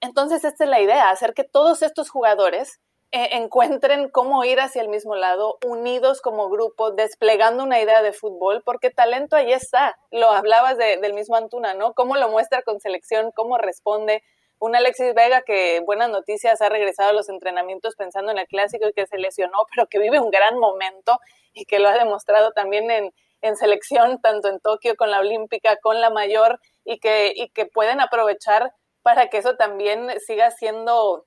Entonces, 0.00 0.42
esta 0.42 0.64
es 0.64 0.70
la 0.70 0.80
idea, 0.80 1.10
hacer 1.10 1.32
que 1.32 1.44
todos 1.44 1.82
estos 1.82 2.10
jugadores 2.10 2.80
eh, 3.12 3.28
encuentren 3.32 4.08
cómo 4.08 4.42
ir 4.42 4.58
hacia 4.58 4.80
el 4.80 4.88
mismo 4.88 5.14
lado, 5.14 5.58
unidos 5.66 6.22
como 6.22 6.48
grupo, 6.48 6.92
desplegando 6.92 7.62
una 7.62 7.78
idea 7.78 8.00
de 8.00 8.14
fútbol, 8.14 8.62
porque 8.64 8.90
talento 8.90 9.36
ahí 9.36 9.52
está. 9.52 9.98
Lo 10.10 10.30
hablabas 10.30 10.78
del 10.78 11.12
mismo 11.12 11.36
Antuna, 11.36 11.74
¿no? 11.74 11.92
Cómo 11.92 12.16
lo 12.16 12.30
muestra 12.30 12.62
con 12.62 12.80
selección, 12.80 13.30
cómo 13.30 13.58
responde. 13.58 14.22
Un 14.58 14.74
Alexis 14.74 15.12
Vega 15.14 15.42
que, 15.42 15.80
buenas 15.84 16.08
noticias, 16.08 16.62
ha 16.62 16.70
regresado 16.70 17.10
a 17.10 17.12
los 17.12 17.28
entrenamientos 17.28 17.96
pensando 17.96 18.32
en 18.32 18.38
el 18.38 18.46
clásico 18.46 18.88
y 18.88 18.92
que 18.94 19.06
se 19.06 19.18
lesionó, 19.18 19.58
pero 19.74 19.86
que 19.88 19.98
vive 19.98 20.18
un 20.18 20.30
gran 20.30 20.58
momento 20.58 21.18
y 21.52 21.66
que 21.66 21.80
lo 21.80 21.88
ha 21.88 21.98
demostrado 21.98 22.52
también 22.52 22.90
en, 22.90 23.12
en 23.42 23.56
selección, 23.56 24.22
tanto 24.22 24.48
en 24.48 24.58
Tokio 24.58 24.96
con 24.96 25.10
la 25.10 25.20
Olímpica, 25.20 25.76
con 25.76 26.00
la 26.00 26.08
mayor, 26.08 26.60
y 26.84 26.98
que, 26.98 27.34
y 27.36 27.50
que 27.50 27.66
pueden 27.66 28.00
aprovechar 28.00 28.72
para 29.02 29.28
que 29.28 29.36
eso 29.36 29.56
también 29.56 30.08
siga 30.20 30.50
siendo 30.50 31.26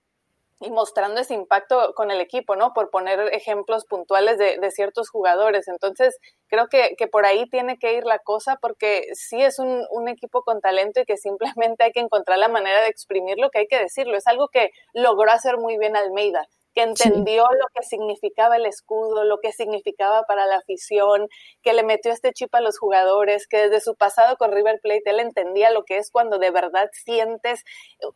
y 0.59 0.71
mostrando 0.71 1.19
ese 1.19 1.33
impacto 1.33 1.93
con 1.95 2.11
el 2.11 2.21
equipo, 2.21 2.55
¿no? 2.55 2.73
Por 2.73 2.89
poner 2.89 3.19
ejemplos 3.33 3.85
puntuales 3.85 4.37
de, 4.37 4.57
de 4.57 4.71
ciertos 4.71 5.09
jugadores. 5.09 5.67
Entonces, 5.67 6.17
creo 6.47 6.67
que, 6.67 6.95
que, 6.97 7.07
por 7.07 7.25
ahí 7.25 7.49
tiene 7.49 7.77
que 7.77 7.93
ir 7.93 8.05
la 8.05 8.19
cosa 8.19 8.57
porque 8.61 9.03
sí 9.13 9.41
es 9.41 9.59
un, 9.59 9.85
un, 9.91 10.07
equipo 10.07 10.43
con 10.43 10.61
talento 10.61 11.01
y 11.01 11.05
que 11.05 11.17
simplemente 11.17 11.83
hay 11.83 11.91
que 11.91 11.99
encontrar 11.99 12.37
la 12.37 12.47
manera 12.47 12.81
de 12.81 12.87
exprimirlo, 12.87 13.49
que 13.49 13.59
hay 13.59 13.67
que 13.67 13.79
decirlo. 13.79 14.17
Es 14.17 14.27
algo 14.27 14.47
que 14.47 14.71
logró 14.93 15.31
hacer 15.31 15.57
muy 15.57 15.77
bien 15.77 15.95
Almeida 15.95 16.47
que 16.75 16.83
entendió 16.83 17.43
lo 17.43 17.67
que 17.73 17.83
significaba 17.83 18.57
el 18.57 18.65
escudo, 18.65 19.23
lo 19.23 19.39
que 19.39 19.53
significaba 19.53 20.23
para 20.23 20.45
la 20.45 20.57
afición, 20.57 21.29
que 21.63 21.73
le 21.73 21.83
metió 21.83 22.11
este 22.11 22.33
chip 22.33 22.53
a 22.53 22.59
los 22.59 22.77
jugadores, 22.77 23.47
que 23.47 23.57
desde 23.57 23.79
su 23.79 23.95
pasado 23.95 24.35
con 24.35 24.51
River 24.51 24.79
Plate 24.83 25.03
él 25.05 25.21
entendía 25.21 25.71
lo 25.71 25.85
que 25.85 25.97
es 25.97 26.11
cuando 26.11 26.37
de 26.37 26.51
verdad 26.51 26.89
sientes 26.91 27.63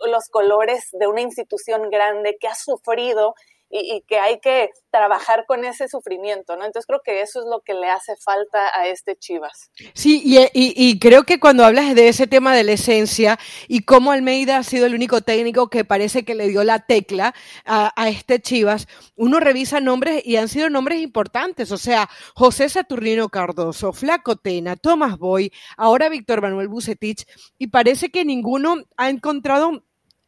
los 0.06 0.28
colores 0.28 0.89
de 0.92 1.08
una 1.08 1.22
institución 1.22 1.89
grande 1.89 2.38
que 2.39 2.48
ha 2.48 2.56
sufrido 2.56 3.34
y, 3.69 4.03
que 4.07 4.19
hay 4.19 4.39
que 4.39 4.71
trabajar 4.89 5.45
con 5.47 5.63
ese 5.63 5.88
sufrimiento, 5.88 6.55
¿no? 6.55 6.65
Entonces 6.65 6.88
creo 6.88 7.01
que 7.03 7.21
eso 7.21 7.39
es 7.39 7.45
lo 7.45 7.61
que 7.61 7.73
le 7.73 7.89
hace 7.89 8.15
falta 8.17 8.71
a 8.73 8.88
este 8.88 9.15
Chivas. 9.15 9.71
Sí, 9.93 10.21
y, 10.25 10.49
y 10.53 10.99
creo 10.99 11.23
que 11.23 11.39
cuando 11.39 11.63
hablas 11.65 11.93
de 11.95 12.07
ese 12.07 12.27
tema 12.27 12.55
de 12.55 12.63
la 12.63 12.73
esencia 12.73 13.39
y 13.67 13.83
cómo 13.83 14.11
Almeida 14.11 14.57
ha 14.57 14.63
sido 14.63 14.85
el 14.85 14.95
único 14.95 15.21
técnico 15.21 15.69
que 15.69 15.85
parece 15.85 16.23
que 16.25 16.35
le 16.35 16.47
dio 16.47 16.63
la 16.63 16.79
tecla 16.79 17.33
a, 17.65 17.93
a 17.95 18.09
este 18.09 18.41
Chivas, 18.41 18.88
uno 19.15 19.39
revisa 19.39 19.79
nombres 19.79 20.25
y 20.25 20.38
han 20.38 20.47
sido 20.47 20.69
nombres 20.69 21.01
importantes, 21.01 21.71
o 21.71 21.77
sea, 21.77 22.09
José 22.35 22.69
Saturnino 22.69 23.29
Cardoso, 23.29 23.93
Flaco 23.93 24.38
Tena, 24.38 24.75
Tomás 24.75 25.17
Boy, 25.17 25.51
ahora 25.77 26.09
Víctor 26.09 26.41
Manuel 26.41 26.67
Bucetich, 26.67 27.25
y 27.57 27.67
parece 27.67 28.09
que 28.09 28.25
ninguno 28.25 28.77
ha 28.97 29.09
encontrado 29.09 29.83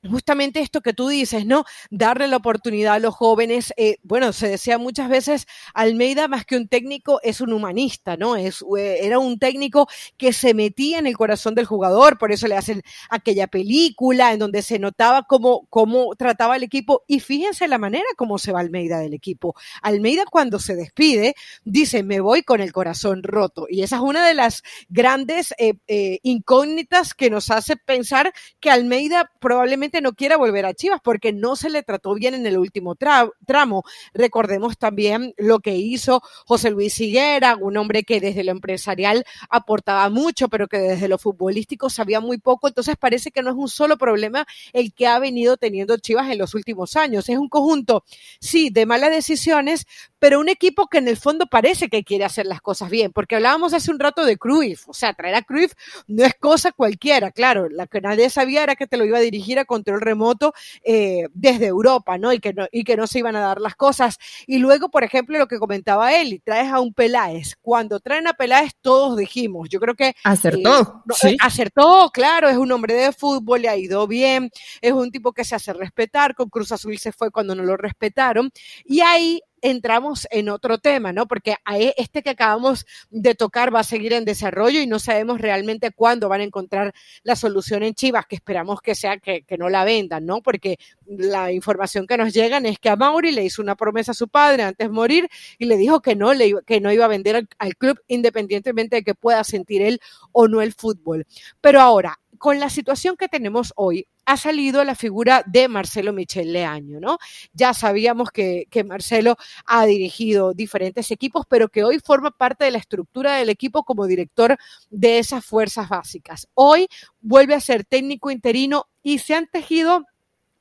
justamente 0.09 0.61
esto 0.61 0.81
que 0.81 0.93
tú 0.93 1.07
dices, 1.07 1.45
¿no? 1.45 1.65
Darle 1.89 2.27
la 2.27 2.37
oportunidad 2.37 2.95
a 2.95 2.99
los 2.99 3.15
jóvenes. 3.15 3.73
Eh, 3.77 3.97
bueno, 4.03 4.33
se 4.33 4.49
decía 4.49 4.77
muchas 4.77 5.09
veces, 5.09 5.47
Almeida 5.73 6.27
más 6.27 6.45
que 6.45 6.57
un 6.57 6.67
técnico 6.67 7.19
es 7.23 7.41
un 7.41 7.53
humanista, 7.53 8.17
¿no? 8.17 8.35
Es, 8.35 8.63
eh, 8.77 8.99
era 9.01 9.19
un 9.19 9.37
técnico 9.37 9.87
que 10.17 10.33
se 10.33 10.53
metía 10.53 10.99
en 10.99 11.07
el 11.07 11.17
corazón 11.17 11.55
del 11.55 11.65
jugador, 11.65 12.17
por 12.17 12.31
eso 12.31 12.47
le 12.47 12.57
hacen 12.57 12.81
aquella 13.09 13.47
película 13.47 14.33
en 14.33 14.39
donde 14.39 14.61
se 14.61 14.79
notaba 14.79 15.23
cómo, 15.23 15.67
cómo 15.69 16.15
trataba 16.15 16.55
el 16.55 16.63
equipo. 16.63 17.03
Y 17.07 17.19
fíjense 17.19 17.67
la 17.67 17.77
manera 17.77 18.05
como 18.17 18.37
se 18.37 18.51
va 18.51 18.59
Almeida 18.59 18.99
del 18.99 19.13
equipo. 19.13 19.55
Almeida 19.81 20.25
cuando 20.25 20.59
se 20.59 20.75
despide 20.75 21.35
dice, 21.63 22.03
me 22.03 22.19
voy 22.19 22.43
con 22.43 22.61
el 22.61 22.71
corazón 22.71 23.23
roto. 23.23 23.67
Y 23.69 23.83
esa 23.83 23.97
es 23.97 24.01
una 24.01 24.25
de 24.27 24.33
las 24.33 24.63
grandes 24.89 25.53
eh, 25.57 26.19
incógnitas 26.23 27.13
que 27.13 27.29
nos 27.29 27.51
hace 27.51 27.75
pensar 27.75 28.33
que 28.59 28.71
Almeida 28.71 29.31
probablemente 29.39 29.90
no 29.99 30.13
quiera 30.13 30.37
volver 30.37 30.65
a 30.65 30.73
Chivas 30.73 31.01
porque 31.03 31.33
no 31.33 31.57
se 31.57 31.69
le 31.69 31.83
trató 31.83 32.13
bien 32.13 32.33
en 32.33 32.45
el 32.45 32.57
último 32.57 32.95
tramo. 32.95 33.83
Recordemos 34.13 34.77
también 34.77 35.33
lo 35.37 35.59
que 35.59 35.75
hizo 35.75 36.21
José 36.45 36.69
Luis 36.69 36.99
Higuera, 37.01 37.57
un 37.59 37.75
hombre 37.75 38.03
que 38.03 38.21
desde 38.21 38.45
lo 38.45 38.51
empresarial 38.51 39.25
aportaba 39.49 40.09
mucho, 40.09 40.47
pero 40.47 40.67
que 40.67 40.77
desde 40.77 41.09
lo 41.09 41.17
futbolístico 41.17 41.89
sabía 41.89 42.21
muy 42.21 42.37
poco. 42.37 42.67
Entonces 42.67 42.95
parece 42.95 43.31
que 43.31 43.41
no 43.41 43.49
es 43.49 43.55
un 43.57 43.67
solo 43.67 43.97
problema 43.97 44.45
el 44.71 44.93
que 44.93 45.07
ha 45.07 45.19
venido 45.19 45.57
teniendo 45.57 45.97
Chivas 45.97 46.29
en 46.29 46.37
los 46.37 46.53
últimos 46.55 46.95
años. 46.95 47.27
Es 47.27 47.37
un 47.37 47.49
conjunto, 47.49 48.05
sí, 48.39 48.69
de 48.69 48.85
malas 48.85 49.09
decisiones, 49.09 49.87
pero 50.21 50.39
un 50.39 50.49
equipo 50.49 50.85
que 50.85 50.99
en 50.99 51.07
el 51.07 51.17
fondo 51.17 51.47
parece 51.47 51.89
que 51.89 52.03
quiere 52.03 52.25
hacer 52.25 52.45
las 52.45 52.61
cosas 52.61 52.91
bien, 52.91 53.11
porque 53.11 53.37
hablábamos 53.37 53.73
hace 53.73 53.89
un 53.89 53.97
rato 53.97 54.23
de 54.23 54.37
Cruyff, 54.37 54.87
o 54.87 54.93
sea, 54.93 55.15
traer 55.15 55.33
a 55.33 55.41
Cruyff 55.41 55.73
no 56.05 56.23
es 56.23 56.35
cosa 56.35 56.71
cualquiera, 56.71 57.31
claro, 57.31 57.69
la 57.69 57.87
que 57.87 58.01
nadie 58.01 58.29
sabía 58.29 58.61
era 58.61 58.75
que 58.75 58.85
te 58.85 58.97
lo 58.97 59.05
iba 59.05 59.17
a 59.17 59.21
dirigir 59.21 59.57
a 59.57 59.65
control 59.65 59.99
remoto 59.99 60.53
eh, 60.83 61.27
desde 61.33 61.65
Europa, 61.65 62.19
¿no? 62.19 62.31
Y 62.33 62.39
que 62.39 62.53
¿no? 62.53 62.67
y 62.71 62.83
que 62.83 62.95
no 62.95 63.07
se 63.07 63.17
iban 63.17 63.35
a 63.35 63.39
dar 63.39 63.59
las 63.59 63.75
cosas. 63.75 64.19
Y 64.45 64.59
luego, 64.59 64.89
por 64.89 65.03
ejemplo, 65.03 65.39
lo 65.39 65.47
que 65.47 65.57
comentaba 65.57 66.13
él, 66.13 66.33
y 66.33 66.39
traes 66.39 66.71
a 66.71 66.79
un 66.79 66.93
Peláez. 66.93 67.55
Cuando 67.59 67.99
traen 67.99 68.27
a 68.27 68.33
Peláez, 68.33 68.73
todos 68.79 69.17
dijimos, 69.17 69.69
yo 69.69 69.79
creo 69.79 69.95
que... 69.95 70.15
Acertó. 70.23 71.03
Eh, 71.09 71.13
¿sí? 71.15 71.37
Acertó, 71.41 72.11
claro, 72.13 72.47
es 72.47 72.57
un 72.57 72.71
hombre 72.71 72.93
de 72.93 73.11
fútbol, 73.11 73.63
le 73.63 73.69
ha 73.69 73.75
ido 73.75 74.05
bien, 74.05 74.51
es 74.81 74.91
un 74.91 75.09
tipo 75.09 75.33
que 75.33 75.43
se 75.43 75.55
hace 75.55 75.73
respetar, 75.73 76.35
con 76.35 76.47
Cruz 76.49 76.71
Azul 76.71 76.95
se 76.99 77.11
fue 77.11 77.31
cuando 77.31 77.55
no 77.55 77.63
lo 77.63 77.75
respetaron. 77.75 78.51
Y 78.85 79.01
ahí 79.01 79.41
entramos 79.61 80.27
en 80.31 80.49
otro 80.49 80.79
tema, 80.79 81.13
¿no? 81.13 81.27
Porque 81.27 81.55
este 81.97 82.21
que 82.23 82.31
acabamos 82.31 82.85
de 83.09 83.35
tocar 83.35 83.73
va 83.73 83.81
a 83.81 83.83
seguir 83.83 84.13
en 84.13 84.25
desarrollo 84.25 84.81
y 84.81 84.87
no 84.87 84.99
sabemos 84.99 85.39
realmente 85.39 85.91
cuándo 85.91 86.29
van 86.29 86.41
a 86.41 86.43
encontrar 86.43 86.93
la 87.23 87.35
solución 87.35 87.83
en 87.83 87.93
Chivas, 87.93 88.25
que 88.25 88.35
esperamos 88.35 88.81
que 88.81 88.95
sea 88.95 89.17
que, 89.17 89.45
no 89.57 89.69
la 89.69 89.83
vendan, 89.83 90.25
¿no? 90.25 90.41
Porque 90.41 90.77
la 91.05 91.51
información 91.51 92.07
que 92.07 92.17
nos 92.17 92.33
llegan 92.33 92.65
es 92.65 92.79
que 92.79 92.89
a 92.89 92.95
Mauri 92.95 93.31
le 93.31 93.43
hizo 93.43 93.61
una 93.61 93.75
promesa 93.75 94.11
a 94.11 94.15
su 94.15 94.27
padre 94.27 94.63
antes 94.63 94.87
de 94.87 94.93
morir 94.93 95.29
y 95.57 95.65
le 95.65 95.77
dijo 95.77 96.01
que 96.01 96.15
no, 96.15 96.33
le, 96.33 96.55
que 96.65 96.81
no 96.81 96.91
iba 96.91 97.05
a 97.05 97.09
vender 97.09 97.35
al, 97.35 97.49
al 97.59 97.75
club 97.75 98.01
independientemente 98.07 98.97
de 98.97 99.03
que 99.03 99.13
pueda 99.13 99.43
sentir 99.43 99.81
él 99.81 99.99
o 100.31 100.47
no 100.47 100.61
el 100.61 100.73
fútbol. 100.73 101.27
Pero 101.59 101.81
ahora, 101.81 102.19
con 102.37 102.59
la 102.59 102.69
situación 102.69 103.17
que 103.17 103.27
tenemos 103.27 103.73
hoy, 103.75 104.07
ha 104.25 104.37
salido 104.37 104.83
la 104.83 104.95
figura 104.95 105.43
de 105.45 105.67
Marcelo 105.67 106.13
Michel 106.13 106.53
Leaño, 106.53 106.99
¿no? 106.99 107.17
Ya 107.53 107.73
sabíamos 107.73 108.31
que, 108.31 108.67
que, 108.69 108.83
Marcelo 108.83 109.35
ha 109.65 109.85
dirigido 109.85 110.53
diferentes 110.53 111.11
equipos, 111.11 111.45
pero 111.47 111.69
que 111.69 111.83
hoy 111.83 111.99
forma 111.99 112.31
parte 112.31 112.65
de 112.65 112.71
la 112.71 112.77
estructura 112.77 113.35
del 113.35 113.49
equipo 113.49 113.83
como 113.83 114.05
director 114.05 114.57
de 114.89 115.19
esas 115.19 115.45
fuerzas 115.45 115.89
básicas. 115.89 116.47
Hoy 116.53 116.87
vuelve 117.19 117.55
a 117.55 117.59
ser 117.59 117.85
técnico 117.85 118.31
interino 118.31 118.85
y 119.03 119.19
se 119.19 119.35
han 119.35 119.47
tejido 119.47 120.05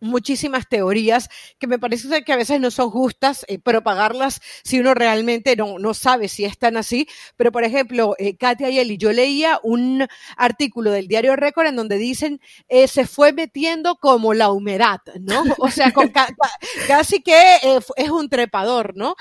muchísimas 0.00 0.68
teorías 0.68 1.28
que 1.58 1.66
me 1.66 1.78
parece 1.78 2.24
que 2.24 2.32
a 2.32 2.36
veces 2.36 2.60
no 2.60 2.70
son 2.70 2.90
justas 2.90 3.44
eh, 3.48 3.58
propagarlas 3.58 4.40
si 4.62 4.80
uno 4.80 4.94
realmente 4.94 5.56
no, 5.56 5.78
no 5.78 5.94
sabe 5.94 6.28
si 6.28 6.44
están 6.44 6.76
así. 6.76 7.06
Pero, 7.36 7.52
por 7.52 7.64
ejemplo, 7.64 8.14
eh, 8.18 8.36
Katia 8.36 8.70
y 8.70 8.78
Eli, 8.78 8.96
yo 8.96 9.12
leía 9.12 9.60
un 9.62 10.06
artículo 10.36 10.90
del 10.90 11.08
diario 11.08 11.36
Récord 11.36 11.66
en 11.66 11.76
donde 11.76 11.96
dicen 11.96 12.40
eh, 12.68 12.88
se 12.88 13.06
fue 13.06 13.32
metiendo 13.32 13.96
como 13.96 14.34
la 14.34 14.50
humedad, 14.50 15.00
¿no? 15.20 15.44
O 15.58 15.70
sea, 15.70 15.92
casi 16.86 17.22
que 17.22 17.56
eh, 17.62 17.80
es 17.96 18.10
un 18.10 18.28
trepador, 18.28 18.96
¿no? 18.96 19.14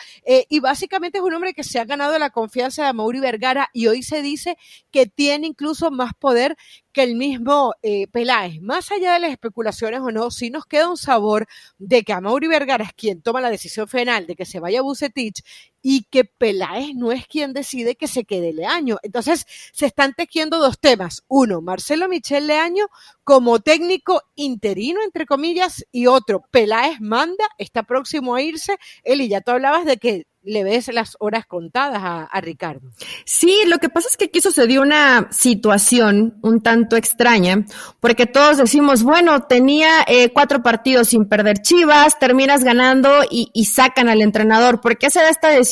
Y 0.50 0.60
básicamente 0.60 1.18
es 1.18 1.24
un 1.24 1.34
hombre 1.34 1.54
que 1.54 1.64
se 1.64 1.80
ha 1.80 1.86
ganado 1.86 2.18
la 2.18 2.30
confianza 2.30 2.86
de 2.86 2.94
Mauri 2.94 3.20
Vergara 3.20 3.70
y 3.74 3.88
hoy 3.88 4.04
se 4.04 4.22
dice 4.22 4.58
que 4.92 5.06
tiene 5.06 5.48
incluso 5.48 5.92
más 5.92 6.14
poder 6.14 6.56
que 6.92 7.04
el 7.04 7.16
mismo 7.16 7.74
eh, 7.82 8.08
Peláez. 8.08 8.62
Más 8.62 8.92
allá 8.92 9.14
de 9.14 9.20
las 9.20 9.32
especulaciones 9.32 10.02
o 10.02 10.12
no, 10.12 10.32
sí 10.32 10.50
nos 10.50 10.66
queda 10.66 10.90
un 10.90 10.98
sabor 10.98 11.48
de 11.78 12.04
que 12.04 12.14
a 12.14 12.22
Mauri 12.22 12.48
Vergara 12.48 12.84
es 12.84 12.94
quien 12.94 13.22
toma 13.22 13.42
la 13.42 13.50
decisión 13.50 13.88
final 13.88 14.28
de 14.28 14.36
que 14.36 14.46
se 14.46 14.60
vaya 14.60 14.80
a 14.80 14.84
Bucetich 14.84 15.44
y 15.82 16.04
que 16.10 16.26
Peláez 16.26 16.96
no 16.96 17.12
es 17.12 17.28
quien 17.28 17.54
decide 17.54 17.96
que 17.96 18.08
se 18.08 18.26
quede 18.26 18.54
Leaño. 18.54 18.98
Entonces, 19.04 19.46
se 19.74 19.86
están 19.86 20.14
tejiendo 20.14 20.60
dos 20.60 20.80
temas. 20.80 21.24
Uno, 21.28 21.62
Marcelo 21.62 22.08
Michel 22.08 22.48
Leaño 22.48 22.88
como 23.24 23.60
técnico 23.60 24.24
interino, 24.36 25.02
entre 25.04 25.26
comillas, 25.26 25.86
y 25.92 26.08
otro, 26.08 26.44
Peláez 26.50 27.00
manda, 27.00 27.46
está 27.58 27.84
próximo 27.84 28.36
a 28.36 28.42
irse. 28.42 28.78
Eli, 29.04 29.28
ya 29.28 29.42
tú 29.42 29.52
hablabas 29.52 29.86
de 29.86 29.98
que 29.98 30.26
le 30.42 30.64
ves 30.64 30.88
las 30.94 31.16
horas 31.20 31.46
contadas 31.46 32.02
a, 32.02 32.42
Ricardo. 32.42 32.90
Sí, 33.26 33.64
lo 33.68 33.78
que 33.80 33.90
pasa 33.90 34.08
es 34.10 34.18
que 34.18 34.26
aquí 34.26 34.40
sucedió 34.42 34.82
una 34.82 35.28
situación 35.32 36.40
un 36.42 36.62
tanto 36.62 36.96
extraña, 36.96 37.66
porque 38.00 38.26
todos 38.26 38.58
decimos, 38.58 39.04
bueno, 39.04 39.44
tenía 39.44 40.06
eh, 40.08 40.32
cuatro 40.32 40.64
partidos 40.64 41.10
sin 41.10 41.26
perder 41.26 41.62
Chivas, 41.62 42.18
terminas 42.18 42.64
ganando 42.64 43.10
y, 43.30 43.52
y 43.54 43.66
sacan 43.66 44.08
al 44.08 44.22
entrenador. 44.22 44.80
¿Por 44.82 44.98
qué 44.98 45.12
se 45.12 45.20
da 45.20 45.30
esta 45.30 45.50
decisión? 45.50 45.69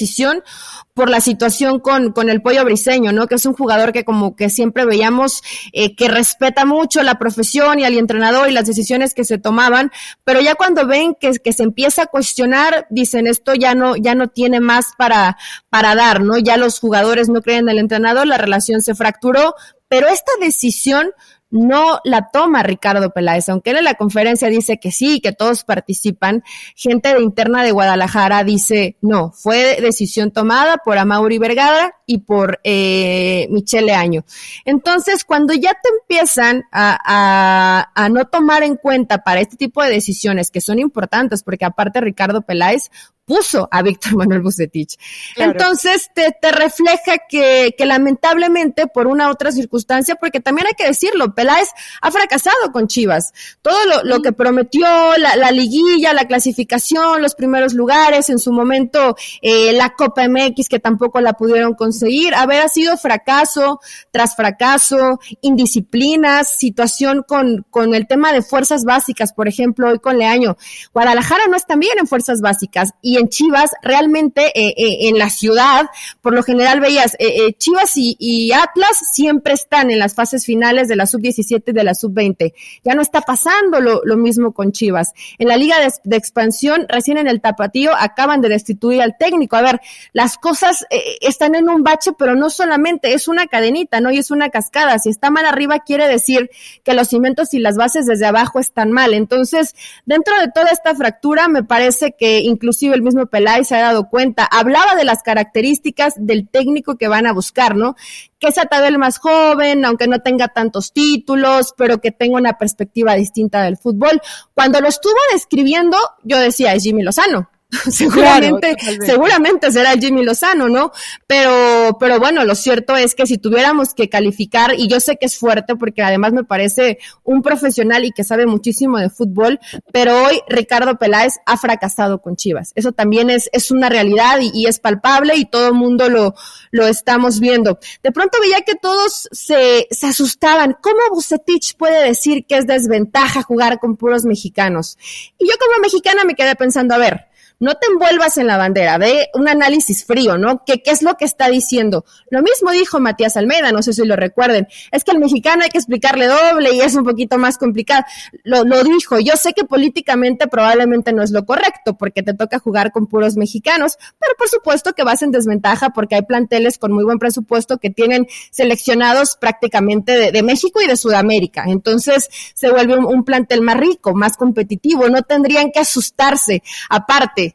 Por 0.93 1.09
la 1.09 1.21
situación 1.21 1.79
con, 1.79 2.11
con 2.11 2.29
el 2.29 2.41
pollo 2.41 2.65
briseño, 2.65 3.11
¿no? 3.11 3.27
Que 3.27 3.35
es 3.35 3.45
un 3.45 3.53
jugador 3.53 3.91
que 3.91 4.03
como 4.03 4.35
que 4.35 4.49
siempre 4.49 4.85
veíamos 4.85 5.43
eh, 5.71 5.95
que 5.95 6.07
respeta 6.07 6.65
mucho 6.65 7.03
la 7.03 7.19
profesión 7.19 7.79
y 7.79 7.85
al 7.85 7.97
entrenador 7.97 8.49
y 8.49 8.51
las 8.51 8.65
decisiones 8.65 9.13
que 9.13 9.23
se 9.23 9.37
tomaban, 9.37 9.91
pero 10.23 10.41
ya 10.41 10.55
cuando 10.55 10.87
ven 10.87 11.15
que, 11.19 11.31
que 11.33 11.53
se 11.53 11.63
empieza 11.63 12.03
a 12.03 12.07
cuestionar, 12.07 12.87
dicen 12.89 13.27
esto 13.27 13.53
ya 13.53 13.75
no, 13.75 13.95
ya 13.95 14.15
no 14.15 14.27
tiene 14.27 14.59
más 14.59 14.87
para, 14.97 15.37
para 15.69 15.95
dar, 15.95 16.21
¿no? 16.21 16.37
Ya 16.37 16.57
los 16.57 16.79
jugadores 16.79 17.29
no 17.29 17.41
creen 17.41 17.65
en 17.65 17.69
el 17.69 17.79
entrenador, 17.79 18.27
la 18.27 18.37
relación 18.37 18.81
se 18.81 18.95
fracturó, 18.95 19.53
pero 19.87 20.07
esta 20.07 20.31
decisión 20.41 21.11
no 21.49 21.99
la 22.03 22.29
toma 22.31 22.63
Ricardo 22.63 23.11
Peláez, 23.11 23.49
aunque 23.49 23.71
él 23.71 23.77
en 23.77 23.85
la 23.85 23.93
conferencia 23.93 24.49
dice 24.49 24.79
que 24.79 24.91
sí, 24.91 25.21
que 25.21 25.31
todos 25.31 25.63
participan, 25.63 26.43
gente 26.75 27.13
de 27.13 27.21
interna 27.21 27.63
de 27.63 27.71
Guadalajara 27.71 28.43
dice 28.43 28.97
no, 29.01 29.31
fue 29.31 29.79
decisión 29.81 30.31
tomada 30.31 30.77
por 30.77 30.97
Amaury 30.97 31.37
Vergara 31.37 31.95
y 32.05 32.19
por 32.19 32.59
eh, 32.63 33.47
Michele 33.49 33.93
Año. 33.93 34.25
Entonces, 34.65 35.23
cuando 35.23 35.53
ya 35.53 35.73
te 35.73 35.89
empiezan 36.01 36.63
a, 36.71 36.97
a, 37.03 37.91
a 37.95 38.09
no 38.09 38.25
tomar 38.25 38.63
en 38.63 38.75
cuenta 38.75 39.19
para 39.19 39.41
este 39.41 39.57
tipo 39.57 39.83
de 39.83 39.89
decisiones 39.89 40.51
que 40.51 40.61
son 40.61 40.79
importantes, 40.79 41.43
porque 41.43 41.65
aparte 41.65 42.01
Ricardo 42.01 42.41
Peláez 42.41 42.89
puso 43.27 43.67
a 43.69 43.81
Víctor 43.81 44.15
Manuel 44.15 44.41
Bucetich. 44.41 44.97
Entonces 45.35 46.09
te, 46.15 46.33
te 46.41 46.51
refleja 46.53 47.17
que, 47.29 47.75
que, 47.77 47.85
lamentablemente 47.85 48.87
por 48.87 49.05
una 49.05 49.29
otra 49.29 49.51
circunstancia, 49.51 50.15
porque 50.15 50.39
también 50.39 50.67
hay 50.67 50.73
que 50.73 50.87
decirlo, 50.87 51.35
Peláez 51.35 51.67
ha 52.01 52.09
fracasado 52.09 52.71
con 52.71 52.87
Chivas. 52.87 53.33
Todo 53.61 53.77
lo, 53.85 54.03
lo 54.03 54.21
que 54.21 54.31
prometió, 54.31 54.87
la, 55.17 55.35
la, 55.35 55.51
liguilla, 55.51 56.13
la 56.13 56.25
clasificación, 56.25 57.21
los 57.21 57.35
primeros 57.35 57.73
lugares, 57.73 58.29
en 58.29 58.39
su 58.39 58.53
momento 58.53 59.17
eh, 59.41 59.73
la 59.73 59.89
Copa 59.89 60.25
MX 60.27 60.69
que 60.69 60.79
tampoco 60.79 61.19
la 61.19 61.33
pudieron 61.33 61.73
conseguir, 61.73 62.33
haber 62.33 62.69
sido 62.69 62.95
fracaso 62.95 63.81
tras 64.11 64.37
fracaso, 64.37 65.19
indisciplinas, 65.41 66.47
situación 66.47 67.25
con, 67.27 67.65
con 67.69 67.93
el 67.93 68.07
tema 68.07 68.31
de 68.31 68.41
fuerzas 68.41 68.85
básicas, 68.85 69.33
por 69.33 69.49
ejemplo, 69.49 69.89
hoy 69.89 69.99
con 69.99 70.17
Leaño. 70.17 70.55
Guadalajara 70.93 71.47
no 71.49 71.57
está 71.57 71.75
bien 71.75 71.99
en 71.99 72.07
fuerzas 72.07 72.39
básicas 72.39 72.93
y 73.01 73.16
en 73.17 73.29
Chivas, 73.29 73.71
realmente 73.81 74.47
eh, 74.55 74.73
eh, 74.77 75.09
en 75.09 75.17
la 75.17 75.29
ciudad, 75.29 75.89
por 76.21 76.33
lo 76.33 76.43
general 76.43 76.79
veías, 76.79 77.15
eh, 77.19 77.53
Chivas 77.53 77.93
y, 77.95 78.51
Atlas 78.51 78.97
siempre 79.13 79.53
están 79.53 79.91
en 79.91 79.99
las 79.99 80.15
fases 80.15 80.45
finales 80.45 80.87
de 80.87 80.95
la 80.95 81.05
sub-17 81.05 81.63
y 81.67 81.71
de 81.71 81.83
la 81.83 81.93
sub-20. 81.93 82.53
Ya 82.83 82.95
no 82.95 83.01
está 83.01 83.21
pasando 83.21 83.79
lo, 83.79 84.17
mismo 84.17 84.53
con 84.53 84.71
Chivas. 84.71 85.13
En 85.37 85.47
la 85.47 85.57
liga 85.57 85.75
de, 86.03 86.17
expansión, 86.17 86.85
recién 86.89 87.17
en 87.17 87.27
el 87.27 87.41
tapatío, 87.41 87.91
acaban 87.95 88.41
de 88.41 88.49
destituir 88.49 89.01
al 89.01 89.17
técnico. 89.17 89.55
A 89.55 89.61
ver, 89.61 89.81
las 90.13 90.37
cosas 90.37 90.85
están 91.21 91.55
en 91.55 91.69
un 91.69 91.83
bache, 91.83 92.13
pero 92.17 92.35
no 92.35 92.49
solamente, 92.49 93.13
es 93.13 93.27
una 93.27 93.47
cadenita, 93.47 94.01
¿no? 94.01 94.11
Y 94.11 94.17
es 94.17 94.31
una 94.31 94.49
cascada. 94.49 94.97
Si 94.97 95.09
está 95.09 95.29
mal 95.29 95.45
arriba, 95.45 95.79
quiere 95.79 96.07
decir 96.07 96.49
que 96.83 96.93
los 96.93 97.09
cimientos 97.09 97.53
y 97.53 97.59
las 97.59 97.75
bases 97.77 98.05
desde 98.05 98.25
abajo 98.25 98.59
están 98.59 98.91
mal. 98.91 99.13
Entonces, 99.13 99.75
dentro 100.05 100.39
de 100.39 100.49
toda 100.51 100.69
esta 100.71 100.95
fractura, 100.95 101.47
me 101.47 101.63
parece 101.63 102.13
que 102.17 102.39
inclusive 102.39 102.95
el 102.95 103.01
mismo 103.07 103.25
Peláez 103.25 103.67
se 103.67 103.75
ha 103.75 103.81
dado 103.81 104.09
cuenta. 104.09 104.45
Hablaba 104.45 104.95
de 104.95 105.03
las 105.03 105.23
características 105.23 106.13
del 106.17 106.47
técnico 106.47 106.97
que 106.97 107.07
van 107.07 107.25
a 107.25 107.33
buscar, 107.33 107.75
¿no? 107.75 107.95
Que 108.39 108.51
sea 108.51 108.65
tal 108.65 108.97
más 108.97 109.17
joven, 109.17 109.83
aunque 109.83 110.07
no 110.07 110.19
tenga 110.19 110.49
tantos 110.49 110.93
títulos, 110.93 111.73
pero 111.75 111.99
que 111.99 112.11
tenga 112.11 112.37
una 112.37 112.57
perspectiva 112.57 113.15
distinta 113.15 113.63
del 113.63 113.77
fútbol. 113.77 114.21
Cuando 114.53 114.79
lo 114.79 114.87
estuvo 114.87 115.17
describiendo, 115.33 115.97
yo 116.23 116.37
decía, 116.37 116.73
es 116.73 116.83
Jimmy 116.83 117.03
Lozano. 117.03 117.49
seguramente, 117.91 118.77
seguramente 119.05 119.71
será 119.71 119.91
Jimmy 119.93 120.23
Lozano, 120.23 120.69
¿no? 120.69 120.91
Pero, 121.25 121.97
pero 121.99 122.17
bueno, 122.17 122.45
lo 122.45 122.55
cierto 122.55 122.95
es 122.95 123.13
que 123.13 123.27
si 123.27 123.37
tuviéramos 123.37 123.93
que 123.93 124.07
calificar, 124.07 124.73
y 124.77 124.87
yo 124.87 125.01
sé 125.01 125.17
que 125.17 125.25
es 125.25 125.37
fuerte 125.37 125.75
porque 125.75 126.01
además 126.01 126.31
me 126.31 126.45
parece 126.45 126.99
un 127.23 127.41
profesional 127.41 128.05
y 128.05 128.11
que 128.11 128.23
sabe 128.23 128.45
muchísimo 128.45 128.97
de 128.99 129.09
fútbol, 129.09 129.59
pero 129.91 130.23
hoy 130.23 130.39
Ricardo 130.47 130.97
Peláez 130.97 131.35
ha 131.45 131.57
fracasado 131.57 132.21
con 132.21 132.37
Chivas. 132.37 132.71
Eso 132.75 132.93
también 132.93 133.29
es, 133.29 133.49
es 133.51 133.69
una 133.69 133.89
realidad 133.89 134.39
y, 134.39 134.51
y 134.53 134.67
es 134.67 134.79
palpable 134.79 135.35
y 135.35 135.45
todo 135.45 135.67
el 135.67 135.73
mundo 135.73 136.09
lo, 136.09 136.35
lo 136.71 136.87
estamos 136.87 137.41
viendo. 137.41 137.79
De 138.01 138.13
pronto 138.13 138.37
veía 138.39 138.61
que 138.61 138.75
todos 138.75 139.27
se, 139.31 139.87
se 139.91 140.07
asustaban. 140.07 140.77
¿Cómo 140.81 140.99
Bucetich 141.11 141.75
puede 141.75 142.07
decir 142.07 142.45
que 142.45 142.57
es 142.57 142.65
desventaja 142.65 143.43
jugar 143.43 143.79
con 143.79 143.97
puros 143.97 144.23
mexicanos? 144.23 144.97
Y 145.37 145.47
yo 145.47 145.53
como 145.59 145.81
mexicana 145.81 146.23
me 146.23 146.35
quedé 146.35 146.55
pensando, 146.55 146.95
a 146.95 146.97
ver, 146.97 147.27
no 147.59 147.75
te 147.75 147.87
envuelvas 147.91 148.37
en 148.37 148.47
la 148.47 148.57
bandera, 148.57 148.97
ve 148.97 149.29
un 149.33 149.47
análisis 149.47 150.05
frío, 150.05 150.37
¿no? 150.37 150.63
¿Qué, 150.65 150.81
¿Qué 150.81 150.91
es 150.91 151.01
lo 151.01 151.15
que 151.15 151.25
está 151.25 151.49
diciendo? 151.49 152.05
Lo 152.29 152.41
mismo 152.41 152.71
dijo 152.71 152.99
Matías 152.99 153.37
Almeida, 153.37 153.71
no 153.71 153.81
sé 153.81 153.93
si 153.93 154.05
lo 154.05 154.15
recuerden, 154.15 154.67
es 154.91 155.03
que 155.03 155.11
al 155.11 155.19
mexicano 155.19 155.63
hay 155.63 155.69
que 155.69 155.77
explicarle 155.77 156.27
doble 156.27 156.73
y 156.73 156.81
es 156.81 156.95
un 156.95 157.03
poquito 157.03 157.37
más 157.37 157.57
complicado. 157.57 158.03
Lo, 158.43 158.63
dijo, 158.83 159.19
yo 159.19 159.33
sé 159.35 159.53
que 159.53 159.63
políticamente 159.63 160.47
probablemente 160.47 161.13
no 161.13 161.23
es 161.23 161.31
lo 161.31 161.45
correcto 161.45 161.97
porque 161.97 162.23
te 162.23 162.33
toca 162.33 162.59
jugar 162.59 162.91
con 162.91 163.07
puros 163.07 163.35
mexicanos, 163.37 163.97
pero 164.19 164.33
por 164.37 164.49
supuesto 164.49 164.93
que 164.93 165.03
vas 165.03 165.21
en 165.21 165.31
desventaja 165.31 165.89
porque 165.89 166.15
hay 166.15 166.23
planteles 166.23 166.77
con 166.77 166.91
muy 166.91 167.03
buen 167.03 167.19
presupuesto 167.19 167.77
que 167.77 167.89
tienen 167.89 168.27
seleccionados 168.51 169.37
prácticamente 169.39 170.31
de, 170.31 170.43
México 170.43 170.81
y 170.81 170.87
de 170.87 170.95
Sudamérica. 170.95 171.65
Entonces 171.67 172.29
se 172.53 172.69
vuelve 172.69 172.97
un 172.97 173.23
plantel 173.23 173.61
más 173.61 173.77
rico, 173.77 174.13
más 174.13 174.37
competitivo, 174.37 175.09
no 175.09 175.23
tendrían 175.23 175.71
que 175.71 175.79
asustarse. 175.79 176.61
Aparte, 176.89 177.46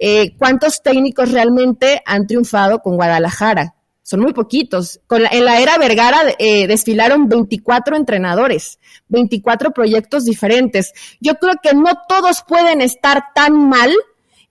eh, 0.00 0.34
¿cuántos 0.38 0.82
técnicos 0.82 1.30
realmente 1.30 2.02
han 2.06 2.26
triunfado 2.26 2.80
con 2.80 2.96
Guadalajara? 2.96 3.74
Son 4.02 4.20
muy 4.20 4.32
poquitos. 4.32 5.00
en 5.08 5.44
la 5.44 5.60
era 5.60 5.78
Vergara 5.78 6.22
eh, 6.38 6.66
desfilaron 6.66 7.28
24 7.28 7.96
entrenadores, 7.96 8.80
24 9.08 9.72
proyectos 9.72 10.24
diferentes. 10.24 10.92
Yo 11.20 11.34
creo 11.34 11.54
que 11.62 11.74
no 11.74 11.90
todos 12.08 12.42
pueden 12.48 12.80
estar 12.80 13.26
tan 13.34 13.68
mal 13.68 13.92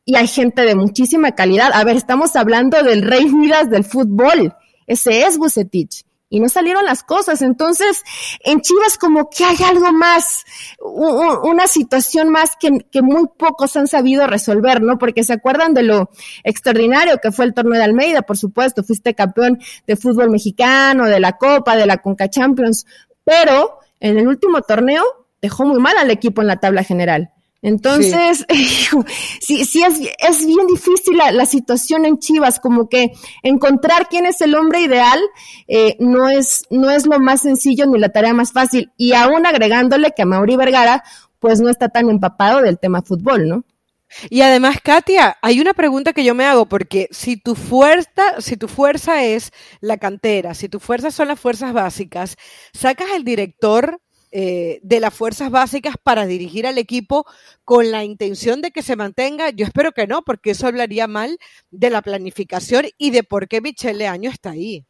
y 0.06 0.15
hay 0.15 0.27
gente 0.27 0.62
de 0.62 0.75
muchísima 0.75 1.34
calidad. 1.34 1.72
A 1.74 1.84
ver, 1.84 1.98
estamos 1.98 2.36
hablando 2.36 2.82
del 2.84 3.01
rey 3.01 3.25
Midas 3.25 3.70
del 3.70 3.84
fútbol. 3.84 4.53
Ese 4.88 5.24
es 5.24 5.38
Bucetich 5.38 6.06
y 6.30 6.40
no 6.40 6.48
salieron 6.48 6.86
las 6.86 7.04
cosas. 7.04 7.42
Entonces, 7.42 8.04
en 8.42 8.62
Chivas 8.62 8.98
como 8.98 9.30
que 9.30 9.44
hay 9.44 9.58
algo 9.68 9.92
más, 9.92 10.46
una 10.80 11.68
situación 11.68 12.30
más 12.30 12.52
que, 12.60 13.02
muy 13.02 13.28
pocos 13.38 13.76
han 13.76 13.88
sabido 13.88 14.28
resolver, 14.28 14.82
¿no? 14.82 14.98
Porque 14.98 15.24
se 15.24 15.34
acuerdan 15.34 15.74
de 15.74 15.84
lo 15.84 16.12
extraordinario 16.44 17.20
que 17.22 17.32
fue 17.32 17.46
el 17.46 17.54
torneo 17.54 17.78
de 17.78 17.84
Almeida, 17.84 18.22
por 18.22 18.38
supuesto, 18.38 18.84
fuiste 18.84 19.16
campeón 19.16 19.60
de 19.88 19.96
fútbol 19.96 20.30
mexicano, 20.30 21.06
de 21.06 21.20
la 21.20 21.34
Copa, 21.38 21.76
de 21.76 21.86
la 21.86 21.98
Conca 21.98 22.30
Champions, 22.30 22.86
pero 23.24 23.80
en 24.00 24.18
el 24.18 24.28
último 24.28 24.62
torneo 24.62 25.04
dejó 25.42 25.66
muy 25.66 25.80
mal 25.80 25.98
al 25.98 26.12
equipo 26.12 26.42
en 26.42 26.48
la 26.48 26.60
tabla 26.60 26.84
general. 26.84 27.32
Entonces, 27.62 28.45
sí, 29.41 29.65
sí, 29.65 29.84
es, 29.84 30.00
es, 30.19 30.45
bien 30.45 30.67
difícil 30.67 31.17
la, 31.17 31.45
situación 31.45 32.06
en 32.06 32.17
Chivas, 32.19 32.60
como 32.60 32.88
que 32.88 33.12
encontrar 33.43 34.08
quién 34.08 34.26
es 34.26 34.39
el 34.41 34.56
hombre 34.56 34.82
ideal 34.82 35.19
eh, 35.67 35.98
no, 36.00 36.30
es, 36.30 36.65
no 36.69 36.89
es 36.89 37.06
lo 37.06 37.19
más 37.19 37.41
sencillo 37.41 37.86
ni 37.86 38.00
la 38.00 38.10
tarea 38.10 38.34
más 38.34 38.54
fácil. 38.54 38.91
Y 38.95 39.13
aún 39.13 39.45
agregándole 39.45 40.12
que 40.15 40.22
a 40.22 40.26
Mauri 40.26 40.56
Vergara, 40.56 41.04
pues 41.39 41.60
no 41.60 41.69
está 41.69 41.89
tan 41.89 42.10
empapado 42.10 42.62
del 42.62 42.80
tema 42.80 43.02
fútbol, 43.02 43.48
¿no? 43.48 43.63
Y 44.30 44.41
además, 44.41 44.78
Katia, 44.84 45.38
hay 45.41 45.60
una 45.60 45.74
pregunta 45.74 46.13
que 46.13 46.24
yo 46.24 46.34
me 46.34 46.45
hago, 46.45 46.65
porque 46.65 47.08
si 47.12 47.38
tu 47.38 47.56
fuerza, 47.56 48.41
si 48.41 48.58
tu 48.58 48.67
fuerza 48.67 49.24
es 49.24 49.52
la 49.82 49.98
cantera, 49.98 50.56
si 50.56 50.67
tu 50.67 50.80
fuerza 50.80 51.12
son 51.12 51.28
las 51.28 51.39
fuerzas 51.39 51.74
básicas, 51.74 52.36
sacas 52.74 53.08
el 53.15 53.24
director 53.24 54.02
eh, 54.32 54.80
de 54.84 55.00
las 55.00 55.13
fuerzas 55.13 55.50
básicas 55.50 55.96
para 56.02 56.26
dirigir 56.26 56.68
al 56.68 56.78
equipo 56.78 57.26
con 57.65 57.92
la 57.92 58.04
intención 58.04 58.62
de 58.62 58.72
que 58.72 58.82
se 58.82 58.96
mantenga? 58.96 59.50
Yo 59.50 59.65
espero 59.65 59.92
que 59.92 60.08
no, 60.08 60.22
porque 60.22 60.52
eso 60.52 60.68
hablaría 60.68 61.08
mal 61.08 61.38
de 61.72 61.89
la 61.89 62.02
planificación 62.02 62.86
y 62.98 63.12
de 63.12 63.24
por 63.24 63.48
qué 63.48 63.62
Michelle 63.62 64.08
Año 64.08 64.30
está 64.30 64.52
ahí. 64.52 64.86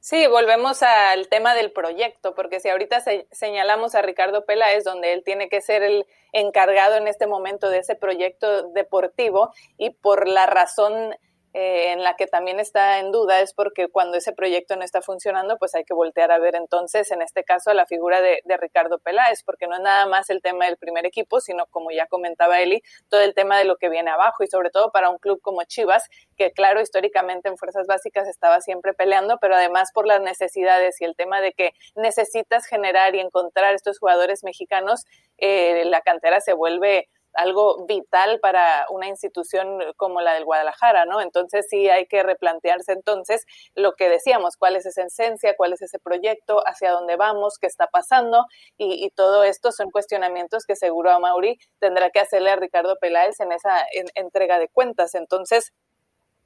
Sí, 0.00 0.26
volvemos 0.26 0.82
al 0.82 1.28
tema 1.28 1.54
del 1.54 1.72
proyecto, 1.72 2.34
porque 2.34 2.60
si 2.60 2.68
ahorita 2.68 3.02
señalamos 3.32 3.94
a 3.94 4.00
Ricardo 4.00 4.46
Peláez, 4.46 4.84
donde 4.84 5.12
él 5.12 5.22
tiene 5.24 5.48
que 5.48 5.60
ser 5.60 5.82
el 5.82 6.06
encargado 6.32 6.96
en 6.96 7.08
este 7.08 7.26
momento 7.26 7.68
de 7.68 7.80
ese 7.80 7.94
proyecto 7.94 8.68
deportivo 8.70 9.52
y 9.76 9.90
por 9.90 10.28
la 10.28 10.46
razón 10.46 11.14
eh, 11.54 11.92
en 11.92 12.02
la 12.02 12.14
que 12.14 12.26
también 12.26 12.60
está 12.60 12.98
en 12.98 13.10
duda 13.10 13.40
es 13.40 13.54
porque 13.54 13.88
cuando 13.88 14.18
ese 14.18 14.32
proyecto 14.32 14.76
no 14.76 14.84
está 14.84 15.00
funcionando, 15.00 15.56
pues 15.56 15.74
hay 15.74 15.84
que 15.84 15.94
voltear 15.94 16.30
a 16.30 16.38
ver 16.38 16.54
entonces, 16.54 17.10
en 17.10 17.22
este 17.22 17.42
caso, 17.42 17.70
a 17.70 17.74
la 17.74 17.86
figura 17.86 18.20
de, 18.20 18.42
Ricardo 18.58 18.98
Peláez, 18.98 19.44
porque 19.44 19.66
no 19.68 19.76
es 19.76 19.82
nada 19.82 20.06
más 20.06 20.30
el 20.30 20.42
tema 20.42 20.66
del 20.66 20.76
primer 20.76 21.06
equipo, 21.06 21.40
sino 21.40 21.66
como 21.66 21.90
ya 21.90 22.06
comentaba 22.06 22.60
Eli, 22.60 22.82
todo 23.08 23.20
el 23.20 23.34
tema 23.34 23.56
de 23.56 23.64
lo 23.64 23.76
que 23.76 23.88
viene 23.88 24.10
abajo 24.10 24.42
y 24.42 24.48
sobre 24.48 24.70
todo 24.70 24.90
para 24.90 25.10
un 25.10 25.18
club 25.18 25.40
como 25.40 25.62
Chivas, 25.64 26.08
que 26.36 26.50
claro, 26.50 26.80
históricamente 26.80 27.48
en 27.48 27.56
fuerzas 27.56 27.86
básicas 27.86 28.26
estaba 28.28 28.60
siempre 28.60 28.94
peleando, 28.94 29.38
pero 29.40 29.54
además 29.54 29.90
por 29.94 30.06
las 30.06 30.20
necesidades 30.20 31.00
y 31.00 31.04
el 31.04 31.14
tema 31.14 31.40
de 31.40 31.52
que 31.52 31.72
necesitas 31.94 32.66
generar 32.66 33.14
y 33.14 33.20
encontrar 33.20 33.74
estos 33.74 33.98
jugadores 33.98 34.42
mexicanos, 34.42 35.04
eh, 35.38 35.84
la 35.86 36.00
cantera 36.00 36.40
se 36.40 36.52
vuelve 36.52 37.08
algo 37.34 37.84
vital 37.86 38.40
para 38.40 38.86
una 38.90 39.08
institución 39.08 39.80
como 39.96 40.20
la 40.20 40.34
del 40.34 40.44
Guadalajara, 40.44 41.04
¿no? 41.04 41.20
Entonces 41.20 41.66
sí 41.68 41.88
hay 41.88 42.06
que 42.06 42.22
replantearse 42.22 42.92
entonces 42.92 43.46
lo 43.74 43.94
que 43.94 44.08
decíamos, 44.08 44.56
cuál 44.56 44.76
es 44.76 44.86
esa 44.86 45.02
esencia, 45.02 45.54
cuál 45.56 45.72
es 45.72 45.82
ese 45.82 45.98
proyecto, 45.98 46.62
hacia 46.66 46.90
dónde 46.90 47.16
vamos, 47.16 47.58
qué 47.58 47.66
está 47.66 47.86
pasando 47.86 48.46
y, 48.76 49.08
todo 49.18 49.42
esto 49.42 49.72
son 49.72 49.90
cuestionamientos 49.90 50.64
que 50.64 50.76
seguro 50.76 51.10
a 51.10 51.18
Mauri 51.18 51.58
tendrá 51.80 52.10
que 52.10 52.20
hacerle 52.20 52.50
a 52.50 52.56
Ricardo 52.56 52.96
Peláez 53.00 53.40
en 53.40 53.52
esa 53.52 53.84
entrega 54.14 54.58
de 54.58 54.68
cuentas. 54.68 55.14
Entonces, 55.14 55.72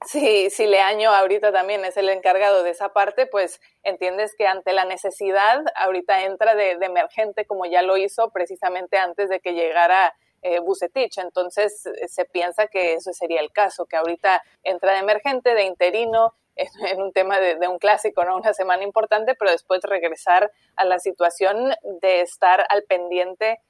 si, 0.06 0.48
si 0.50 0.66
Leaño 0.66 1.10
ahorita 1.10 1.52
también 1.52 1.84
es 1.84 1.96
el 1.96 2.08
encargado 2.08 2.62
de 2.62 2.70
esa 2.70 2.92
parte, 2.92 3.26
pues 3.26 3.60
entiendes 3.82 4.34
que 4.36 4.46
ante 4.46 4.72
la 4.72 4.84
necesidad, 4.84 5.62
ahorita 5.76 6.22
entra 6.24 6.54
de, 6.54 6.76
de 6.78 6.86
emergente 6.86 7.44
como 7.46 7.66
ya 7.66 7.82
lo 7.82 7.96
hizo 7.96 8.30
precisamente 8.30 8.96
antes 8.96 9.28
de 9.28 9.40
que 9.40 9.52
llegara 9.52 10.14
eh, 10.42 10.60
Bucetich. 10.60 11.18
Entonces 11.18 11.86
eh, 11.86 12.08
se 12.08 12.24
piensa 12.24 12.66
que 12.66 12.94
eso 12.94 13.12
sería 13.12 13.40
el 13.40 13.52
caso, 13.52 13.86
que 13.86 13.96
ahorita 13.96 14.42
entra 14.62 14.92
de 14.92 14.98
emergente, 14.98 15.54
de 15.54 15.64
interino, 15.64 16.34
en, 16.56 17.00
un 17.00 17.12
tema 17.12 17.40
de, 17.40 17.56
un 17.68 17.78
clásico, 17.78 18.24
¿no? 18.24 18.36
Una 18.36 18.52
semana 18.52 18.82
importante, 18.82 19.34
pero 19.34 19.50
después 19.50 19.82
regresar 19.84 20.52
a 20.76 20.84
la 20.84 20.98
situación 20.98 21.74
de 22.02 22.20
estar 22.20 22.66
al 22.68 22.82
pendiente 22.82 23.60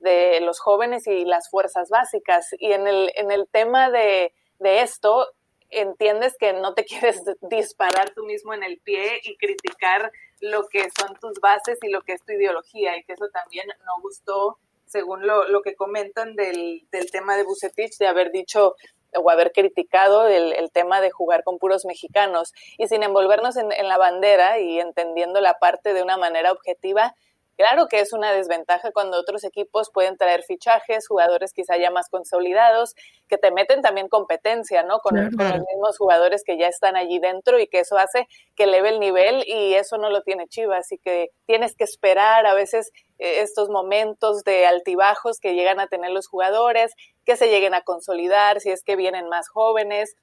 de 0.00 0.40
los 0.40 0.60
jóvenes 0.60 1.06
y 1.06 1.24
las 1.24 1.48
fuerzas 1.50 1.88
básicas. 1.88 2.48
Y 2.58 2.72
en 2.72 2.86
el, 2.86 3.12
en 3.14 3.30
el 3.30 3.46
tema 3.48 3.90
de, 3.90 4.32
de 4.58 4.82
esto, 4.82 5.26
entiendes 5.70 6.36
que 6.38 6.52
no 6.52 6.74
te 6.74 6.84
quieres 6.86 7.22
disparar 7.42 8.10
tú 8.10 8.24
mismo 8.24 8.54
en 8.54 8.62
el 8.62 8.78
pie 8.78 9.20
y 9.24 9.36
criticar 9.36 10.12
lo 10.40 10.68
que 10.68 10.88
son 10.98 11.16
tus 11.20 11.40
bases 11.40 11.78
y 11.82 11.88
lo 11.88 12.02
que 12.02 12.14
es 12.14 12.22
tu 12.24 12.32
ideología, 12.32 12.96
y 12.96 13.04
que 13.04 13.12
eso 13.12 13.28
también 13.32 13.66
no 13.68 14.02
gustó 14.02 14.58
según 14.86 15.26
lo, 15.26 15.48
lo 15.48 15.62
que 15.62 15.74
comentan 15.74 16.34
del, 16.34 16.86
del 16.90 17.10
tema 17.10 17.36
de 17.36 17.44
Bucetich, 17.44 17.96
de 17.98 18.06
haber 18.06 18.30
dicho 18.30 18.74
o 19.14 19.30
haber 19.30 19.52
criticado 19.52 20.26
el, 20.26 20.52
el, 20.54 20.70
tema 20.70 21.00
de 21.00 21.10
jugar 21.10 21.44
con 21.44 21.58
puros 21.58 21.84
mexicanos. 21.84 22.52
Y 22.78 22.88
sin 22.88 23.02
envolvernos 23.02 23.56
en, 23.56 23.70
en, 23.72 23.88
la 23.88 23.98
bandera 23.98 24.58
y 24.58 24.80
entendiendo 24.80 25.40
la 25.40 25.58
parte 25.58 25.92
de 25.92 26.02
una 26.02 26.16
manera 26.16 26.52
objetiva, 26.52 27.14
Claro 27.62 27.86
que 27.86 28.00
es 28.00 28.12
una 28.12 28.32
desventaja 28.32 28.90
cuando 28.90 29.16
otros 29.20 29.44
equipos 29.44 29.88
pueden 29.94 30.16
traer 30.16 30.42
fichajes, 30.42 31.06
jugadores 31.06 31.52
quizá 31.52 31.76
ya 31.76 31.92
más 31.92 32.08
consolidados, 32.08 32.96
que 33.28 33.38
te 33.38 33.52
meten 33.52 33.82
también 33.82 34.08
competencia, 34.08 34.82
¿no? 34.82 34.98
Con, 34.98 35.14
con 35.14 35.48
los 35.48 35.60
mismos 35.72 35.96
jugadores 35.96 36.42
que 36.44 36.58
ya 36.58 36.66
están 36.66 36.96
allí 36.96 37.20
dentro 37.20 37.60
y 37.60 37.68
que 37.68 37.78
eso 37.78 37.98
hace 37.98 38.26
que 38.56 38.64
eleve 38.64 38.88
el 38.88 38.98
nivel 38.98 39.44
y 39.46 39.74
eso 39.74 39.96
no 39.96 40.10
lo 40.10 40.22
tiene 40.22 40.48
Chivas, 40.48 40.86
así 40.86 40.98
que 40.98 41.28
tienes 41.46 41.76
que 41.76 41.84
esperar 41.84 42.46
a 42.46 42.54
veces 42.54 42.90
eh, 43.20 43.42
estos 43.42 43.68
momentos 43.68 44.42
de 44.42 44.66
altibajos 44.66 45.38
que 45.38 45.54
llegan 45.54 45.78
a 45.78 45.86
tener 45.86 46.10
los 46.10 46.26
jugadores, 46.26 46.92
que 47.24 47.36
se 47.36 47.46
lleguen 47.46 47.74
a 47.74 47.82
consolidar, 47.82 48.60
si 48.60 48.70
es 48.70 48.82
que 48.82 48.96
vienen 48.96 49.28
más 49.28 49.48
jóvenes, 49.48 50.16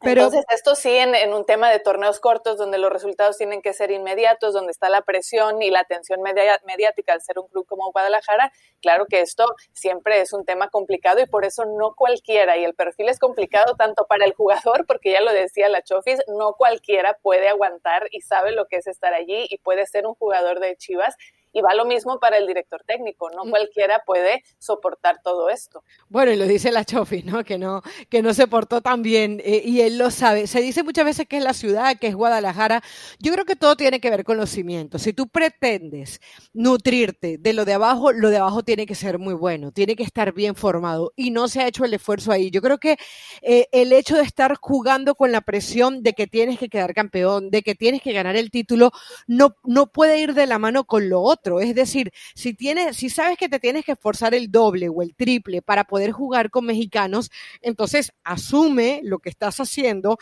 pero, 0.00 0.22
Entonces, 0.22 0.44
esto 0.54 0.76
sí 0.76 0.96
en, 0.96 1.32
un 1.32 1.44
tema 1.44 1.70
de 1.70 1.80
torneos 1.80 2.20
cortos 2.20 2.56
donde 2.56 2.78
los 2.78 2.92
resultados 2.92 3.36
tienen 3.36 3.62
que 3.62 3.72
ser 3.72 3.90
inmediatos, 3.90 4.54
donde 4.54 4.70
está 4.70 4.88
la 4.88 5.02
presión 5.02 5.60
y 5.60 5.70
la 5.70 5.80
atención 5.80 6.20
mediática 6.22 7.12
al 7.12 7.20
ser 7.20 7.38
un 7.40 7.48
club 7.48 7.66
como 7.66 7.90
Guadalajara, 7.90 8.52
claro 8.80 9.06
que 9.06 9.20
esto 9.20 9.44
siempre 9.72 10.20
es 10.20 10.32
un 10.32 10.44
tema 10.44 10.68
complicado 10.68 11.20
y 11.20 11.26
por 11.26 11.44
eso 11.44 11.64
no 11.64 11.94
cualquiera, 11.96 12.56
y 12.56 12.64
el 12.64 12.74
perfil 12.74 13.08
es 13.08 13.18
complicado 13.18 13.74
tanto 13.74 14.06
para 14.06 14.24
el 14.24 14.34
jugador, 14.34 14.86
porque 14.86 15.10
ya 15.10 15.20
lo 15.20 15.32
decía 15.32 15.68
la 15.68 15.82
Chofis, 15.82 16.20
no 16.28 16.52
cualquiera 16.52 17.18
puede 17.20 17.48
aguantar 17.48 18.08
y 18.12 18.20
sabe 18.20 18.52
lo 18.52 18.66
que 18.66 18.76
es 18.76 18.86
estar 18.86 19.14
allí 19.14 19.46
y 19.50 19.58
puede 19.58 19.84
ser 19.86 20.06
un 20.06 20.14
jugador 20.14 20.60
de 20.60 20.76
Chivas 20.76 21.16
y 21.58 21.62
va 21.62 21.74
lo 21.74 21.84
mismo 21.84 22.18
para 22.18 22.38
el 22.38 22.46
director 22.46 22.82
técnico, 22.86 23.30
no 23.30 23.42
cualquiera 23.50 24.02
puede 24.06 24.42
soportar 24.58 25.20
todo 25.22 25.50
esto. 25.50 25.82
Bueno, 26.08 26.32
y 26.32 26.36
lo 26.36 26.46
dice 26.46 26.70
la 26.70 26.84
Chofi, 26.84 27.22
¿no? 27.22 27.44
Que 27.44 27.58
no, 27.58 27.82
que 28.08 28.22
no 28.22 28.32
se 28.32 28.46
portó 28.46 28.80
tan 28.80 29.02
bien 29.02 29.40
eh, 29.44 29.62
y 29.64 29.80
él 29.80 29.98
lo 29.98 30.10
sabe. 30.10 30.46
Se 30.46 30.60
dice 30.60 30.82
muchas 30.82 31.04
veces 31.04 31.26
que 31.26 31.38
es 31.38 31.42
la 31.42 31.54
ciudad, 31.54 31.96
que 31.98 32.06
es 32.06 32.14
Guadalajara. 32.14 32.82
Yo 33.18 33.32
creo 33.32 33.44
que 33.44 33.56
todo 33.56 33.76
tiene 33.76 34.00
que 34.00 34.10
ver 34.10 34.24
con 34.24 34.36
los 34.36 34.50
cimientos. 34.50 35.02
Si 35.02 35.12
tú 35.12 35.28
pretendes 35.28 36.20
nutrirte 36.52 37.38
de 37.38 37.52
lo 37.52 37.64
de 37.64 37.74
abajo, 37.74 38.12
lo 38.12 38.30
de 38.30 38.38
abajo 38.38 38.62
tiene 38.62 38.86
que 38.86 38.94
ser 38.94 39.18
muy 39.18 39.34
bueno, 39.34 39.72
tiene 39.72 39.96
que 39.96 40.04
estar 40.04 40.32
bien 40.32 40.54
formado 40.54 41.12
y 41.16 41.30
no 41.30 41.48
se 41.48 41.60
ha 41.60 41.66
hecho 41.66 41.84
el 41.84 41.94
esfuerzo 41.94 42.30
ahí. 42.30 42.50
Yo 42.50 42.62
creo 42.62 42.78
que 42.78 42.96
eh, 43.42 43.66
el 43.72 43.92
hecho 43.92 44.16
de 44.16 44.22
estar 44.22 44.54
jugando 44.60 45.14
con 45.14 45.32
la 45.32 45.40
presión 45.40 46.02
de 46.02 46.12
que 46.12 46.26
tienes 46.26 46.58
que 46.58 46.68
quedar 46.68 46.94
campeón, 46.94 47.50
de 47.50 47.62
que 47.62 47.74
tienes 47.74 48.02
que 48.02 48.12
ganar 48.12 48.36
el 48.36 48.50
título, 48.50 48.92
no, 49.26 49.56
no 49.64 49.86
puede 49.86 50.20
ir 50.20 50.34
de 50.34 50.46
la 50.46 50.58
mano 50.58 50.84
con 50.84 51.08
lo 51.08 51.20
otro 51.20 51.47
es 51.60 51.74
decir, 51.74 52.12
si 52.34 52.54
tienes, 52.54 52.96
si 52.96 53.08
sabes 53.08 53.38
que 53.38 53.48
te 53.48 53.58
tienes 53.58 53.84
que 53.84 53.92
esforzar 53.92 54.34
el 54.34 54.50
doble 54.50 54.88
o 54.88 55.02
el 55.02 55.14
triple 55.14 55.62
para 55.62 55.84
poder 55.84 56.12
jugar 56.12 56.50
con 56.50 56.66
mexicanos, 56.66 57.30
entonces 57.62 58.12
asume 58.24 59.00
lo 59.02 59.18
que 59.18 59.30
estás 59.30 59.58
haciendo, 59.60 60.18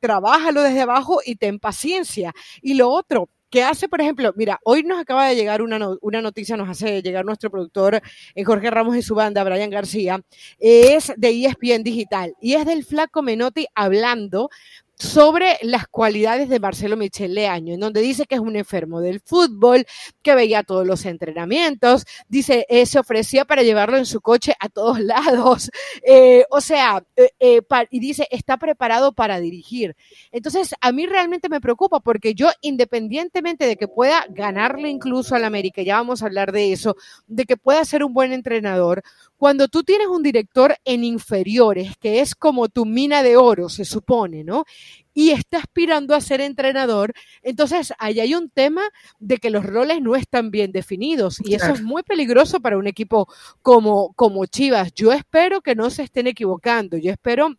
trabájalo 0.00 0.62
desde 0.62 0.80
abajo 0.80 1.20
y 1.24 1.36
ten 1.36 1.58
paciencia. 1.58 2.32
Y 2.62 2.74
lo 2.74 2.88
otro, 2.88 3.28
que 3.54 3.62
hace, 3.62 3.88
por 3.88 4.00
ejemplo, 4.00 4.32
mira, 4.34 4.58
hoy 4.64 4.82
nos 4.82 4.98
acaba 4.98 5.28
de 5.28 5.36
llegar 5.36 5.62
una, 5.62 5.78
una 6.00 6.20
noticia, 6.20 6.56
nos 6.56 6.68
hace 6.68 7.02
llegar 7.02 7.24
nuestro 7.24 7.52
productor 7.52 8.02
eh, 8.34 8.42
Jorge 8.42 8.68
Ramos 8.68 8.96
y 8.96 9.02
su 9.02 9.14
banda, 9.14 9.44
Brian 9.44 9.70
García, 9.70 10.20
es 10.58 11.12
de 11.16 11.46
ESPN 11.46 11.84
Digital 11.84 12.34
y 12.40 12.54
es 12.54 12.66
del 12.66 12.84
Flaco 12.84 13.22
Menotti 13.22 13.68
hablando 13.76 14.50
sobre 14.98 15.58
las 15.62 15.88
cualidades 15.88 16.48
de 16.48 16.60
Marcelo 16.60 16.96
Michel 16.96 17.34
Leaño, 17.34 17.74
en 17.74 17.80
donde 17.80 18.00
dice 18.00 18.26
que 18.26 18.36
es 18.36 18.40
un 18.40 18.56
enfermo 18.56 19.00
del 19.00 19.20
fútbol, 19.20 19.86
que 20.22 20.34
veía 20.34 20.62
todos 20.62 20.86
los 20.86 21.04
entrenamientos, 21.04 22.04
dice, 22.28 22.66
eh, 22.68 22.86
se 22.86 22.98
ofrecía 22.98 23.44
para 23.44 23.62
llevarlo 23.62 23.96
en 23.96 24.06
su 24.06 24.20
coche 24.20 24.54
a 24.60 24.68
todos 24.68 25.00
lados, 25.00 25.70
eh, 26.06 26.44
o 26.50 26.60
sea, 26.60 27.04
eh, 27.16 27.60
y 27.90 28.00
dice, 28.00 28.28
está 28.30 28.56
preparado 28.56 29.12
para 29.12 29.40
dirigir. 29.40 29.96
Entonces, 30.32 30.74
a 30.80 30.92
mí 30.92 31.06
realmente 31.06 31.48
me 31.48 31.60
preocupa 31.60 32.00
porque 32.00 32.34
yo, 32.34 32.50
independientemente 32.60 33.66
de 33.66 33.76
que 33.76 33.88
pueda 33.88 34.24
ganarle 34.30 34.88
incluso 34.88 35.34
al 35.34 35.44
América, 35.44 35.82
ya 35.82 35.96
vamos 35.96 36.22
a 36.22 36.26
hablar 36.26 36.52
de 36.52 36.72
eso, 36.72 36.96
de 37.26 37.44
que 37.44 37.56
pueda 37.56 37.84
ser 37.84 38.04
un 38.04 38.14
buen 38.14 38.32
entrenador, 38.32 39.02
cuando 39.36 39.68
tú 39.68 39.82
tienes 39.82 40.06
un 40.06 40.22
director 40.22 40.76
en 40.84 41.04
inferiores, 41.04 41.96
que 41.98 42.20
es 42.20 42.34
como 42.34 42.68
tu 42.68 42.86
mina 42.86 43.22
de 43.22 43.36
oro, 43.36 43.68
se 43.68 43.84
supone, 43.84 44.44
¿no? 44.44 44.64
Y 45.12 45.30
está 45.30 45.58
aspirando 45.58 46.14
a 46.14 46.20
ser 46.20 46.40
entrenador, 46.40 47.12
entonces 47.42 47.92
ahí 47.98 48.20
hay 48.20 48.34
un 48.34 48.50
tema 48.50 48.82
de 49.18 49.38
que 49.38 49.50
los 49.50 49.64
roles 49.64 50.00
no 50.00 50.16
están 50.16 50.50
bien 50.50 50.72
definidos 50.72 51.40
y 51.44 51.54
eso 51.54 51.72
es 51.72 51.82
muy 51.82 52.02
peligroso 52.02 52.60
para 52.60 52.78
un 52.78 52.86
equipo 52.86 53.28
como, 53.62 54.12
como 54.14 54.46
Chivas. 54.46 54.92
Yo 54.94 55.12
espero 55.12 55.60
que 55.60 55.74
no 55.74 55.90
se 55.90 56.02
estén 56.02 56.26
equivocando, 56.26 56.96
yo 56.96 57.12
espero 57.12 57.54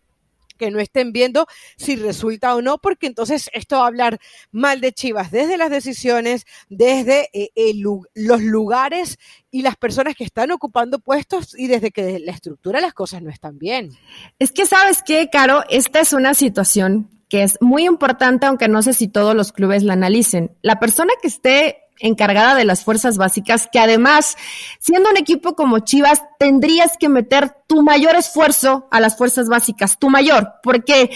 que 0.57 0.71
no 0.71 0.79
estén 0.79 1.11
viendo 1.11 1.47
si 1.77 1.95
resulta 1.95 2.55
o 2.55 2.61
no, 2.61 2.77
porque 2.77 3.07
entonces 3.07 3.49
esto 3.53 3.77
va 3.77 3.83
a 3.83 3.87
hablar 3.87 4.19
mal 4.51 4.81
de 4.81 4.93
Chivas 4.93 5.31
desde 5.31 5.57
las 5.57 5.69
decisiones, 5.69 6.45
desde 6.69 7.29
eh, 7.33 7.73
los 8.13 8.41
lugares 8.41 9.17
y 9.51 9.61
las 9.61 9.75
personas 9.75 10.15
que 10.15 10.23
están 10.23 10.51
ocupando 10.51 10.99
puestos 10.99 11.57
y 11.57 11.67
desde 11.67 11.91
que 11.91 12.19
la 12.19 12.31
estructura 12.31 12.81
las 12.81 12.93
cosas 12.93 13.21
no 13.21 13.29
están 13.29 13.57
bien. 13.57 13.91
Es 14.39 14.51
que 14.51 14.65
sabes 14.65 15.01
qué, 15.05 15.29
Caro, 15.29 15.63
esta 15.69 15.99
es 15.99 16.13
una 16.13 16.33
situación 16.33 17.09
que 17.29 17.43
es 17.43 17.57
muy 17.61 17.85
importante, 17.85 18.45
aunque 18.45 18.67
no 18.67 18.81
sé 18.81 18.93
si 18.93 19.07
todos 19.07 19.35
los 19.35 19.51
clubes 19.51 19.83
la 19.83 19.93
analicen. 19.93 20.55
La 20.61 20.79
persona 20.79 21.13
que 21.21 21.27
esté 21.27 21.84
encargada 21.99 22.55
de 22.55 22.65
las 22.65 22.83
fuerzas 22.83 23.17
básicas, 23.17 23.69
que 23.71 23.79
además, 23.79 24.37
siendo 24.79 25.09
un 25.09 25.17
equipo 25.17 25.55
como 25.55 25.79
Chivas, 25.79 26.21
tendrías 26.39 26.97
que 26.97 27.09
meter 27.09 27.55
tu 27.67 27.81
mayor 27.83 28.15
esfuerzo 28.15 28.87
a 28.91 28.99
las 28.99 29.17
fuerzas 29.17 29.47
básicas, 29.47 29.97
tu 29.97 30.09
mayor, 30.09 30.53
porque, 30.63 31.09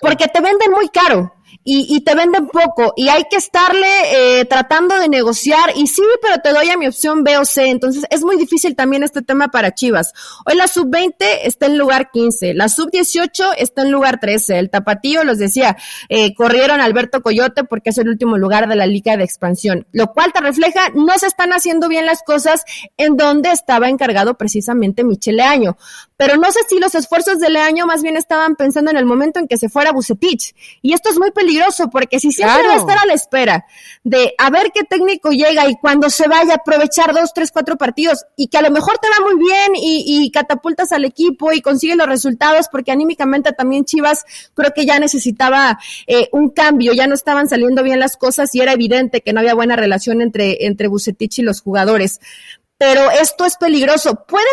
porque 0.00 0.28
te 0.28 0.40
venden 0.40 0.70
muy 0.72 0.88
caro 0.88 1.35
y, 1.64 2.00
te 2.00 2.14
venden 2.14 2.48
poco 2.48 2.92
y 2.96 3.08
hay 3.08 3.24
que 3.30 3.36
estarle 3.36 4.40
eh, 4.40 4.44
tratando 4.44 4.98
de 4.98 5.08
negociar 5.08 5.70
y 5.74 5.86
sí, 5.86 6.02
pero 6.22 6.40
te 6.42 6.52
doy 6.52 6.68
a 6.70 6.76
mi 6.76 6.86
opción 6.86 7.24
B 7.24 7.36
o 7.38 7.44
C. 7.44 7.66
Entonces 7.66 8.04
es 8.10 8.22
muy 8.22 8.36
difícil 8.36 8.76
también 8.76 9.02
este 9.02 9.22
tema 9.22 9.48
para 9.48 9.74
Chivas. 9.74 10.12
Hoy 10.44 10.56
la 10.56 10.68
sub-20 10.68 11.14
está 11.42 11.66
en 11.66 11.78
lugar 11.78 12.10
15, 12.12 12.54
la 12.54 12.68
sub-18 12.68 13.54
está 13.58 13.82
en 13.82 13.90
lugar 13.90 14.20
13. 14.20 14.58
El 14.58 14.70
tapatío, 14.70 15.24
los 15.24 15.38
decía, 15.38 15.76
eh, 16.08 16.34
corrieron 16.34 16.80
Alberto 16.80 17.22
Coyote 17.22 17.64
porque 17.64 17.90
es 17.90 17.98
el 17.98 18.08
último 18.08 18.38
lugar 18.38 18.68
de 18.68 18.76
la 18.76 18.86
liga 18.86 19.16
de 19.16 19.24
expansión, 19.24 19.86
lo 19.92 20.12
cual 20.12 20.32
te 20.32 20.40
refleja 20.40 20.90
no 20.94 21.18
se 21.18 21.26
están 21.26 21.52
haciendo 21.52 21.88
bien 21.88 22.06
las 22.06 22.22
cosas 22.22 22.64
en 22.96 23.16
donde 23.16 23.50
estaba 23.50 23.88
encargado 23.88 24.34
precisamente 24.34 25.04
Michele 25.04 25.42
Año. 25.42 25.76
Pero 26.16 26.36
no 26.36 26.50
sé 26.50 26.60
si 26.68 26.78
los 26.78 26.94
esfuerzos 26.94 27.40
de 27.40 27.50
Leaño 27.50 27.86
más 27.86 28.02
bien 28.02 28.16
estaban 28.16 28.56
pensando 28.56 28.90
en 28.90 28.96
el 28.96 29.04
momento 29.04 29.38
en 29.38 29.48
que 29.48 29.58
se 29.58 29.68
fuera 29.68 29.92
Bucetich. 29.92 30.54
Y 30.80 30.94
esto 30.94 31.10
es 31.10 31.18
muy 31.18 31.30
peligroso 31.30 31.45
porque 31.90 32.20
si 32.20 32.32
siempre 32.32 32.66
va 32.66 32.74
a 32.74 32.76
estar 32.76 32.98
a 32.98 33.06
la 33.06 33.14
espera 33.14 33.66
de 34.04 34.34
a 34.38 34.50
ver 34.50 34.72
qué 34.74 34.84
técnico 34.84 35.30
llega 35.30 35.68
y 35.68 35.76
cuando 35.76 36.10
se 36.10 36.28
vaya 36.28 36.54
aprovechar 36.54 37.12
dos, 37.14 37.32
tres, 37.34 37.50
cuatro 37.52 37.76
partidos 37.76 38.24
y 38.36 38.48
que 38.48 38.58
a 38.58 38.62
lo 38.62 38.70
mejor 38.70 38.98
te 38.98 39.08
va 39.08 39.24
muy 39.24 39.38
bien 39.38 39.72
y, 39.74 40.30
catapultas 40.30 40.92
al 40.92 41.04
equipo 41.04 41.52
y 41.52 41.62
consigues 41.62 41.96
los 41.96 42.06
resultados 42.06 42.68
porque 42.70 42.92
anímicamente 42.92 43.52
también 43.52 43.84
Chivas 43.84 44.24
creo 44.54 44.72
que 44.74 44.84
ya 44.84 44.98
necesitaba 44.98 45.78
eh, 46.06 46.28
un 46.32 46.50
cambio, 46.50 46.92
ya 46.92 47.06
no 47.06 47.14
estaban 47.14 47.48
saliendo 47.48 47.82
bien 47.82 48.00
las 48.00 48.16
cosas 48.16 48.54
y 48.54 48.60
era 48.60 48.72
evidente 48.72 49.22
que 49.22 49.32
no 49.32 49.40
había 49.40 49.54
buena 49.54 49.76
relación 49.76 50.20
entre, 50.20 50.66
entre 50.66 50.88
Bucetich 50.88 51.38
y 51.38 51.42
los 51.42 51.60
jugadores 51.60 52.20
pero 52.78 53.10
esto 53.10 53.44
es 53.44 53.56
peligroso. 53.56 54.24
Puede, 54.26 54.46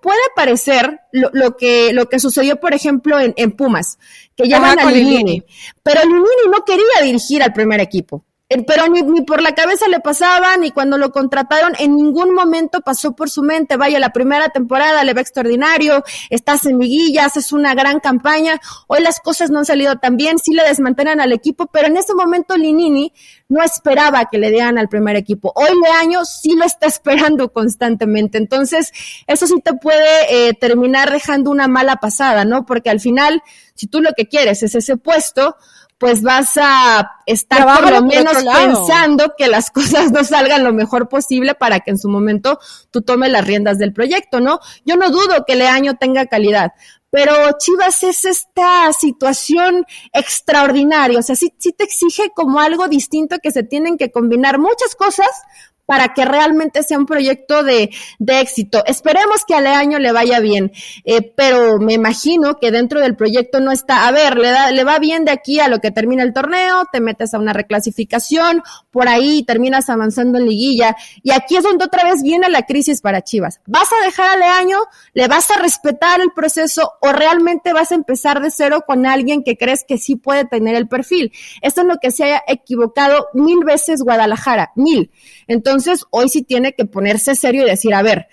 puede 0.00 0.20
parecer 0.34 1.00
lo, 1.12 1.30
lo, 1.32 1.56
que, 1.56 1.92
lo 1.92 2.08
que 2.08 2.18
sucedió, 2.18 2.60
por 2.60 2.74
ejemplo, 2.74 3.18
en, 3.20 3.34
en 3.36 3.52
Pumas, 3.52 3.98
que 4.36 4.48
llaman 4.48 4.78
a 4.78 4.90
Linini, 4.90 5.44
pero 5.82 6.02
Linini 6.02 6.50
no 6.50 6.64
quería 6.64 7.02
dirigir 7.02 7.42
al 7.42 7.52
primer 7.52 7.80
equipo 7.80 8.24
pero 8.66 8.88
ni, 8.88 9.02
ni, 9.02 9.22
por 9.22 9.42
la 9.42 9.54
cabeza 9.54 9.88
le 9.88 10.00
pasaba, 10.00 10.56
ni 10.56 10.70
cuando 10.70 10.98
lo 10.98 11.10
contrataron, 11.10 11.72
en 11.78 11.96
ningún 11.96 12.34
momento 12.34 12.80
pasó 12.80 13.12
por 13.12 13.30
su 13.30 13.42
mente, 13.42 13.76
vaya, 13.76 13.98
la 13.98 14.12
primera 14.12 14.48
temporada 14.48 15.04
le 15.04 15.14
va 15.14 15.20
extraordinario, 15.20 16.04
estás 16.30 16.66
en 16.66 16.78
liguillas, 16.78 17.36
es 17.36 17.52
una 17.52 17.74
gran 17.74 18.00
campaña, 18.00 18.60
hoy 18.86 19.02
las 19.02 19.20
cosas 19.20 19.50
no 19.50 19.60
han 19.60 19.64
salido 19.64 19.96
tan 19.96 20.16
bien, 20.16 20.38
sí 20.38 20.52
le 20.54 20.64
desmantelan 20.64 21.20
al 21.20 21.32
equipo, 21.32 21.66
pero 21.66 21.88
en 21.88 21.96
ese 21.96 22.14
momento 22.14 22.56
Linini 22.56 23.12
no 23.48 23.62
esperaba 23.62 24.28
que 24.30 24.38
le 24.38 24.50
dieran 24.50 24.78
al 24.78 24.88
primer 24.88 25.16
equipo. 25.16 25.52
Hoy 25.54 25.78
Leaño 25.82 26.24
sí 26.24 26.54
lo 26.56 26.64
está 26.64 26.86
esperando 26.88 27.52
constantemente, 27.52 28.38
entonces 28.38 28.92
eso 29.26 29.46
sí 29.46 29.60
te 29.62 29.74
puede 29.74 30.48
eh, 30.48 30.54
terminar 30.54 31.10
dejando 31.12 31.50
una 31.50 31.68
mala 31.68 31.96
pasada, 31.96 32.44
¿no? 32.44 32.64
Porque 32.66 32.90
al 32.90 33.00
final, 33.00 33.42
si 33.74 33.86
tú 33.86 34.00
lo 34.00 34.12
que 34.16 34.26
quieres 34.26 34.62
es 34.62 34.74
ese 34.74 34.96
puesto, 34.96 35.56
pues 36.02 36.20
vas 36.20 36.56
a 36.56 37.12
estar 37.26 37.64
por 37.80 37.92
lo 37.92 38.02
menos 38.02 38.34
pensando 38.34 39.34
que 39.38 39.46
las 39.46 39.70
cosas 39.70 40.10
no 40.10 40.24
salgan 40.24 40.64
lo 40.64 40.72
mejor 40.72 41.08
posible 41.08 41.54
para 41.54 41.78
que 41.78 41.92
en 41.92 41.98
su 41.98 42.08
momento 42.08 42.58
tú 42.90 43.02
tomes 43.02 43.30
las 43.30 43.46
riendas 43.46 43.78
del 43.78 43.92
proyecto, 43.92 44.40
¿no? 44.40 44.58
Yo 44.84 44.96
no 44.96 45.10
dudo 45.10 45.44
que 45.46 45.54
Leaño 45.54 45.94
tenga 45.98 46.26
calidad, 46.26 46.72
pero 47.10 47.32
Chivas 47.56 48.02
es 48.02 48.24
esta 48.24 48.92
situación 48.92 49.86
extraordinaria, 50.12 51.20
o 51.20 51.22
sea, 51.22 51.36
sí, 51.36 51.54
sí 51.56 51.70
te 51.72 51.84
exige 51.84 52.32
como 52.34 52.58
algo 52.58 52.88
distinto 52.88 53.36
que 53.40 53.52
se 53.52 53.62
tienen 53.62 53.96
que 53.96 54.10
combinar 54.10 54.58
muchas 54.58 54.96
cosas 54.96 55.28
para 55.86 56.14
que 56.14 56.24
realmente 56.24 56.82
sea 56.82 56.98
un 56.98 57.06
proyecto 57.06 57.62
de, 57.62 57.90
de 58.18 58.40
éxito. 58.40 58.82
Esperemos 58.86 59.44
que 59.44 59.54
al 59.54 59.66
año 59.66 59.98
le 59.98 60.12
vaya 60.12 60.40
bien, 60.40 60.72
eh, 61.04 61.32
pero 61.36 61.78
me 61.78 61.94
imagino 61.94 62.58
que 62.60 62.70
dentro 62.70 63.00
del 63.00 63.16
proyecto 63.16 63.60
no 63.60 63.72
está, 63.72 64.06
a 64.06 64.12
ver, 64.12 64.36
le, 64.38 64.50
da, 64.50 64.70
le 64.70 64.84
va 64.84 64.98
bien 64.98 65.24
de 65.24 65.32
aquí 65.32 65.60
a 65.60 65.68
lo 65.68 65.80
que 65.80 65.90
termina 65.90 66.22
el 66.22 66.32
torneo, 66.32 66.84
te 66.92 67.00
metes 67.00 67.34
a 67.34 67.38
una 67.38 67.52
reclasificación, 67.52 68.62
por 68.90 69.08
ahí 69.08 69.42
terminas 69.44 69.90
avanzando 69.90 70.38
en 70.38 70.46
liguilla, 70.46 70.96
y 71.22 71.32
aquí 71.32 71.56
es 71.56 71.64
donde 71.64 71.84
otra 71.84 72.04
vez 72.04 72.22
viene 72.22 72.48
la 72.48 72.62
crisis 72.62 73.00
para 73.00 73.22
Chivas. 73.22 73.60
¿Vas 73.66 73.88
a 73.92 74.04
dejar 74.04 74.30
al 74.30 74.42
año? 74.42 74.78
¿Le 75.14 75.28
vas 75.28 75.50
a 75.50 75.58
respetar 75.58 76.20
el 76.20 76.30
proceso 76.32 76.92
o 77.00 77.12
realmente 77.12 77.72
vas 77.72 77.92
a 77.92 77.96
empezar 77.96 78.40
de 78.40 78.50
cero 78.50 78.84
con 78.86 79.04
alguien 79.04 79.42
que 79.42 79.56
crees 79.56 79.84
que 79.86 79.98
sí 79.98 80.16
puede 80.16 80.44
tener 80.44 80.76
el 80.76 80.88
perfil? 80.88 81.32
Esto 81.60 81.82
es 81.82 81.86
lo 81.86 81.96
que 82.00 82.10
se 82.10 82.24
haya 82.24 82.42
equivocado 82.46 83.28
mil 83.34 83.64
veces 83.64 84.02
Guadalajara, 84.02 84.72
mil. 84.76 85.10
Entonces, 85.48 85.71
entonces, 85.72 86.04
hoy 86.10 86.28
sí 86.28 86.42
tiene 86.42 86.74
que 86.74 86.84
ponerse 86.84 87.34
serio 87.34 87.62
y 87.62 87.70
decir, 87.70 87.94
a 87.94 88.02
ver, 88.02 88.28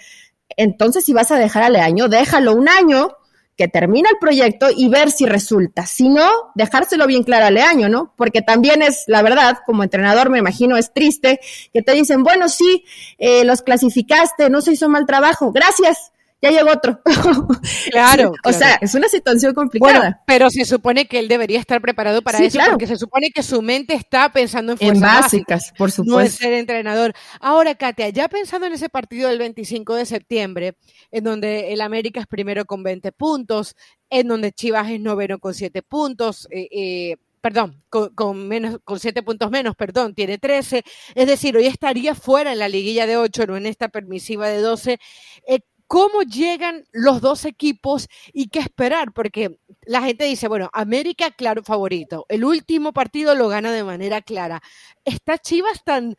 entonces 0.58 1.06
si 1.06 1.13
vas 1.13 1.32
a 1.32 1.38
dejar 1.38 1.63
al 1.63 1.78
año, 1.78 2.10
déjalo 2.10 2.54
un 2.54 2.67
año, 2.67 3.15
que 3.56 3.67
termina 3.67 4.10
el 4.10 4.17
proyecto 4.19 4.67
y 4.73 4.88
ver 4.88 5.12
si 5.12 5.25
resulta. 5.25 5.86
Si 5.86 6.08
no, 6.08 6.30
dejárselo 6.56 7.08
bien 7.08 7.23
claro 7.23 7.45
al 7.45 7.58
año, 7.58 7.89
¿no? 7.89 8.13
Porque 8.15 8.41
también 8.41 8.82
es, 8.82 9.04
la 9.08 9.21
verdad, 9.21 9.58
como 9.65 9.84
entrenador 9.84 10.30
me 10.30 10.39
imagino 10.39 10.78
es 10.78 10.93
triste 10.93 11.41
que 11.73 11.82
te 11.82 11.93
dicen, 11.93 12.23
bueno, 12.23 12.47
sí, 12.47 12.86
eh, 13.17 13.43
los 13.43 13.62
clasificaste, 13.62 14.49
no 14.49 14.62
se 14.62 14.71
hizo 14.71 14.88
mal 14.88 15.06
trabajo, 15.06 15.52
gracias 15.52 16.13
ya 16.41 16.52
llegó 16.52 16.71
otro. 16.71 17.02
Claro. 17.91 18.34
o 18.43 18.54
sea, 18.54 18.75
es 18.82 18.93
una 18.93 19.08
situación 19.08 19.54
complicada. 19.54 19.99
Bueno, 19.99 20.17
pero 20.25 20.49
se 20.49 20.65
supone 20.65 21.06
que 21.06 21.19
él 21.19 21.28
debería 21.28 21.60
estar 21.60 21.82
preparado 21.82 22.21
para 22.21 22.39
eso, 22.39 22.60
porque 22.69 22.88
se 22.88 22.97
supone 22.97 23.32
que 23.32 23.43
su 23.43 23.62
mente 23.62 23.93
está 23.93 24.32
pensando 24.32 24.73
en 24.73 24.78
fuerzas 24.78 25.02
básicas, 25.02 25.73
por 25.78 25.91
supuesto. 25.91 26.21
No 26.21 26.28
ser 26.30 26.54
entrenador. 26.54 27.13
Ahora, 27.39 27.75
Katia, 27.75 28.10
ya 28.10 28.28
pensando 28.28 28.67
en 28.67 28.73
ese 28.73 28.89
partido 28.89 29.30
del 29.30 29.39
25 29.39 29.95
de 29.95 30.06
septiembre, 30.06 30.78
en 31.12 31.23
donde 31.23 31.73
el 31.73 31.82
América 31.82 32.19
es 32.19 32.28
primero 32.28 32.65
con 32.65 32.84
20 32.84 33.12
puntos, 33.12 33.75
en 34.10 34.28
donde 34.28 34.52
Chivas 34.52 34.89
es 34.89 34.99
noveno 34.99 35.39
con 35.39 35.54
7 35.54 35.82
puntos, 35.82 36.47
eh, 36.52 36.67
eh, 36.71 37.15
perdón, 37.41 37.82
con, 37.89 38.47
menos, 38.47 38.80
con 38.84 38.99
siete 38.99 39.23
puntos 39.23 39.49
menos, 39.49 39.75
perdón, 39.75 40.13
tiene 40.13 40.38
13. 40.38 40.84
Es 41.15 41.28
decir, 41.28 41.56
hoy 41.56 41.67
estaría 41.67 42.15
fuera 42.15 42.52
en 42.52 42.60
la 42.60 42.67
liguilla 42.67 43.08
de 43.08 43.17
8, 43.17 43.47
no 43.47 43.58
en 43.58 43.65
esta 43.65 43.89
permisiva 43.89 44.47
de 44.47 44.60
12. 44.60 44.99
Eh, 45.47 45.60
cómo 45.89 46.21
llegan 46.21 46.86
los 46.91 47.19
dos 47.19 47.45
equipos 47.45 48.08
y 48.32 48.49
qué 48.49 48.60
esperar, 48.60 49.12
porque 49.12 49.58
la 49.82 50.04
gente 50.04 50.23
dice, 50.25 50.47
bueno, 50.47 50.69
América, 50.71 51.32
claro, 51.32 51.63
favorito. 51.63 52.28
El 52.30 52.45
último 52.45 52.93
partido 52.93 53.34
lo 53.34 53.49
gana 53.49 53.71
de 53.71 53.84
manera 53.84 54.21
clara. 54.21 54.62
¿Está 55.04 55.39
Chivas 55.39 55.84
tan, 55.84 56.15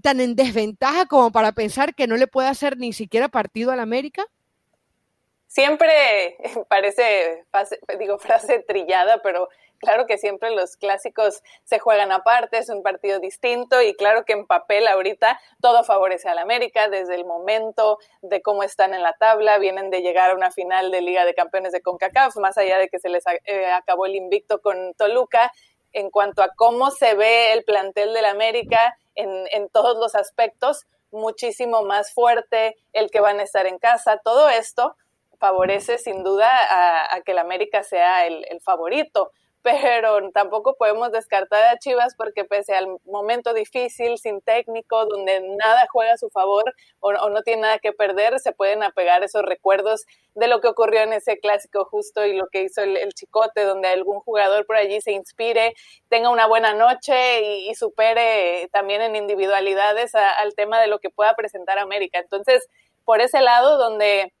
tan 0.00 0.20
en 0.20 0.36
desventaja 0.36 1.06
como 1.06 1.32
para 1.32 1.50
pensar 1.50 1.96
que 1.96 2.06
no 2.06 2.16
le 2.16 2.28
puede 2.28 2.46
hacer 2.46 2.78
ni 2.78 2.92
siquiera 2.92 3.28
partido 3.28 3.72
al 3.72 3.80
América? 3.80 4.24
Siempre 5.48 6.36
parece, 6.68 7.44
digo, 7.98 8.18
frase 8.18 8.60
trillada, 8.68 9.20
pero 9.20 9.48
Claro 9.78 10.06
que 10.06 10.18
siempre 10.18 10.50
los 10.50 10.76
clásicos 10.76 11.42
se 11.62 11.78
juegan 11.78 12.10
aparte, 12.10 12.58
es 12.58 12.68
un 12.68 12.82
partido 12.82 13.20
distinto 13.20 13.80
y 13.80 13.94
claro 13.94 14.24
que 14.24 14.32
en 14.32 14.44
papel 14.44 14.88
ahorita 14.88 15.38
todo 15.60 15.84
favorece 15.84 16.28
al 16.28 16.38
América 16.38 16.88
desde 16.88 17.14
el 17.14 17.24
momento 17.24 17.98
de 18.20 18.42
cómo 18.42 18.64
están 18.64 18.92
en 18.92 19.04
la 19.04 19.12
tabla, 19.12 19.58
vienen 19.58 19.90
de 19.90 20.02
llegar 20.02 20.30
a 20.30 20.34
una 20.34 20.50
final 20.50 20.90
de 20.90 21.00
Liga 21.00 21.24
de 21.24 21.34
Campeones 21.34 21.70
de 21.70 21.80
CONCACAF, 21.80 22.36
más 22.38 22.58
allá 22.58 22.78
de 22.78 22.88
que 22.88 22.98
se 22.98 23.08
les 23.08 23.22
eh, 23.44 23.66
acabó 23.66 24.06
el 24.06 24.16
invicto 24.16 24.60
con 24.60 24.94
Toluca, 24.94 25.52
en 25.92 26.10
cuanto 26.10 26.42
a 26.42 26.50
cómo 26.56 26.90
se 26.90 27.14
ve 27.14 27.52
el 27.52 27.62
plantel 27.62 28.12
del 28.12 28.24
América 28.24 28.98
en, 29.14 29.68
todos 29.70 29.96
los 29.96 30.14
aspectos, 30.14 30.86
muchísimo 31.10 31.82
más 31.82 32.12
fuerte 32.12 32.76
el 32.92 33.10
que 33.10 33.20
van 33.20 33.40
a 33.40 33.44
estar 33.44 33.66
en 33.66 33.78
casa, 33.78 34.20
todo 34.22 34.48
esto 34.48 34.96
favorece 35.38 35.98
sin 35.98 36.24
duda 36.24 36.50
a, 37.14 37.20
que 37.22 37.32
el 37.32 37.38
América 37.38 37.84
sea 37.84 38.26
el 38.26 38.60
favorito 38.60 39.32
pero 39.62 40.30
tampoco 40.30 40.76
podemos 40.76 41.10
descartar 41.10 41.64
a 41.64 41.78
Chivas 41.78 42.14
porque 42.14 42.44
pese 42.44 42.74
al 42.74 42.86
momento 43.04 43.52
difícil, 43.52 44.16
sin 44.18 44.40
técnico, 44.40 45.06
donde 45.06 45.40
nada 45.40 45.86
juega 45.90 46.12
a 46.12 46.18
su 46.18 46.30
favor 46.30 46.74
o, 47.00 47.12
no 47.28 47.42
tiene 47.42 47.62
nada 47.62 47.78
que 47.78 47.92
perder, 47.92 48.38
se 48.38 48.52
pueden 48.52 48.82
apegar 48.82 49.22
esos 49.24 49.42
recuerdos 49.42 50.06
de 50.34 50.46
lo 50.46 50.60
que 50.60 50.68
ocurrió 50.68 51.00
en 51.02 51.12
ese 51.12 51.38
clásico 51.38 51.84
justo 51.84 52.24
y 52.24 52.34
lo 52.34 52.46
que 52.48 52.62
hizo 52.62 52.82
el, 52.82 53.12
Chicote, 53.14 53.64
donde 53.64 53.88
algún 53.88 54.20
jugador 54.20 54.64
por 54.66 54.76
allí 54.76 55.00
se 55.00 55.12
inspire, 55.12 55.74
tenga 56.08 56.30
una 56.30 56.46
buena 56.46 56.74
noche 56.74 57.42
y, 57.42 57.74
supere 57.74 58.68
también 58.72 59.02
en 59.02 59.16
individualidades 59.16 60.14
al 60.14 60.54
tema 60.54 60.80
de 60.80 60.88
lo 60.88 60.98
que 60.98 61.10
pueda 61.10 61.34
presentar 61.34 61.78
América. 61.78 62.18
Entonces, 62.18 62.66
por 63.04 63.20
ese 63.20 63.40
lado 63.40 63.78
donde 63.78 64.32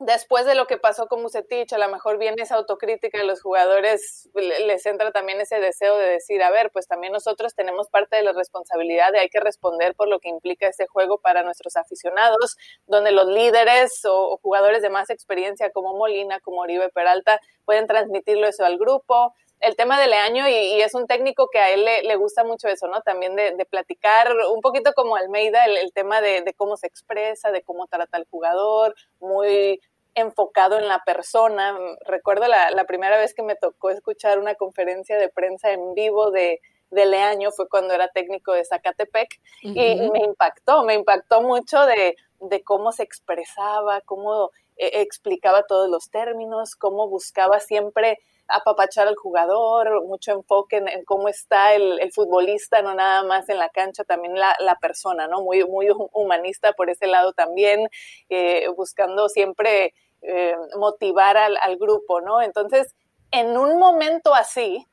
después 0.00 0.46
de 0.46 0.54
lo 0.54 0.66
que 0.66 0.78
pasó 0.78 1.06
con 1.06 1.22
Musetich, 1.22 1.72
a 1.74 1.78
lo 1.78 1.88
mejor 1.88 2.18
viene 2.18 2.42
esa 2.42 2.56
autocrítica 2.56 3.18
de 3.18 3.24
los 3.24 3.42
jugadores, 3.42 4.28
les 4.34 4.84
entra 4.86 5.12
también 5.12 5.40
ese 5.40 5.60
deseo 5.60 5.96
de 5.98 6.08
decir, 6.08 6.42
a 6.42 6.50
ver, 6.50 6.70
pues 6.72 6.88
también 6.88 7.12
nosotros 7.12 7.54
tenemos 7.54 7.88
parte 7.90 8.16
de 8.16 8.22
la 8.22 8.32
responsabilidad 8.32 9.12
de 9.12 9.20
hay 9.20 9.28
que 9.28 9.40
responder 9.40 9.94
por 9.94 10.08
lo 10.08 10.18
que 10.18 10.30
implica 10.30 10.66
ese 10.66 10.86
juego 10.86 11.18
para 11.18 11.42
nuestros 11.42 11.76
aficionados, 11.76 12.56
donde 12.86 13.12
los 13.12 13.26
líderes 13.26 14.00
o, 14.06 14.38
jugadores 14.42 14.80
de 14.80 14.88
más 14.88 15.10
experiencia 15.10 15.70
como 15.70 15.94
Molina, 15.94 16.40
como 16.40 16.62
Oribe 16.62 16.88
Peralta, 16.88 17.38
pueden 17.66 17.86
transmitirlo 17.86 18.46
eso 18.46 18.64
al 18.64 18.78
grupo 18.78 19.34
el 19.60 19.76
tema 19.76 20.00
de 20.00 20.06
Leaño 20.06 20.48
y, 20.48 20.80
es 20.80 20.94
un 20.94 21.06
técnico 21.06 21.48
que 21.52 21.58
a 21.58 21.68
él 21.68 21.84
le, 21.84 22.16
gusta 22.16 22.44
mucho 22.44 22.66
eso, 22.68 22.88
¿no? 22.88 23.02
También 23.02 23.36
de, 23.36 23.66
platicar 23.66 24.34
un 24.50 24.62
poquito 24.62 24.94
como 24.94 25.16
Almeida, 25.16 25.66
el, 25.66 25.92
tema 25.92 26.22
de, 26.22 26.40
de, 26.40 26.54
cómo 26.54 26.78
se 26.78 26.86
expresa, 26.86 27.50
de 27.52 27.62
cómo 27.62 27.86
trata 27.86 28.16
al 28.16 28.26
jugador, 28.30 28.94
muy 29.20 29.78
enfocado 30.14 30.78
en 30.78 30.88
la 30.88 31.02
persona. 31.04 31.78
Recuerdo 32.06 32.48
la, 32.48 32.70
la 32.70 32.84
primera 32.84 33.16
vez 33.18 33.34
que 33.34 33.42
me 33.42 33.56
tocó 33.56 33.90
escuchar 33.90 34.38
una 34.38 34.54
conferencia 34.54 35.16
de 35.18 35.28
prensa 35.28 35.72
en 35.72 35.94
vivo 35.94 36.30
de, 36.30 36.60
de 36.90 37.06
Leaño 37.06 37.50
fue 37.52 37.68
cuando 37.68 37.94
era 37.94 38.08
técnico 38.08 38.52
de 38.52 38.64
Zacatepec 38.64 39.40
y 39.62 40.10
me 40.10 40.20
impactó, 40.20 40.84
me 40.84 40.94
impactó 40.94 41.42
mucho 41.42 41.86
de, 41.86 42.16
de 42.40 42.62
cómo 42.62 42.92
se 42.92 43.02
expresaba, 43.02 44.00
cómo 44.02 44.50
eh, 44.76 45.00
explicaba 45.00 45.64
todos 45.64 45.88
los 45.88 46.10
términos, 46.10 46.74
cómo 46.74 47.08
buscaba 47.08 47.60
siempre 47.60 48.18
apapachar 48.52 49.08
al 49.08 49.16
jugador, 49.16 50.04
mucho 50.06 50.32
enfoque 50.32 50.76
en, 50.76 51.04
cómo 51.04 51.28
está 51.28 51.74
el, 51.74 52.10
futbolista, 52.12 52.82
no 52.82 52.94
nada 52.94 53.22
más 53.24 53.48
en 53.48 53.58
la 53.58 53.68
cancha, 53.68 54.04
también 54.04 54.34
la, 54.34 54.56
la, 54.60 54.76
persona, 54.76 55.26
¿no? 55.28 55.42
Muy, 55.42 55.64
muy 55.64 55.88
humanista 56.12 56.72
por 56.72 56.90
ese 56.90 57.06
lado 57.06 57.32
también, 57.32 57.88
eh, 58.28 58.66
buscando 58.76 59.28
siempre 59.28 59.94
eh, 60.22 60.54
motivar 60.76 61.36
al, 61.36 61.76
grupo, 61.78 62.20
¿no? 62.20 62.42
Entonces, 62.42 62.94
en 63.30 63.56
un 63.56 63.78
momento 63.78 64.34
así, 64.34 64.86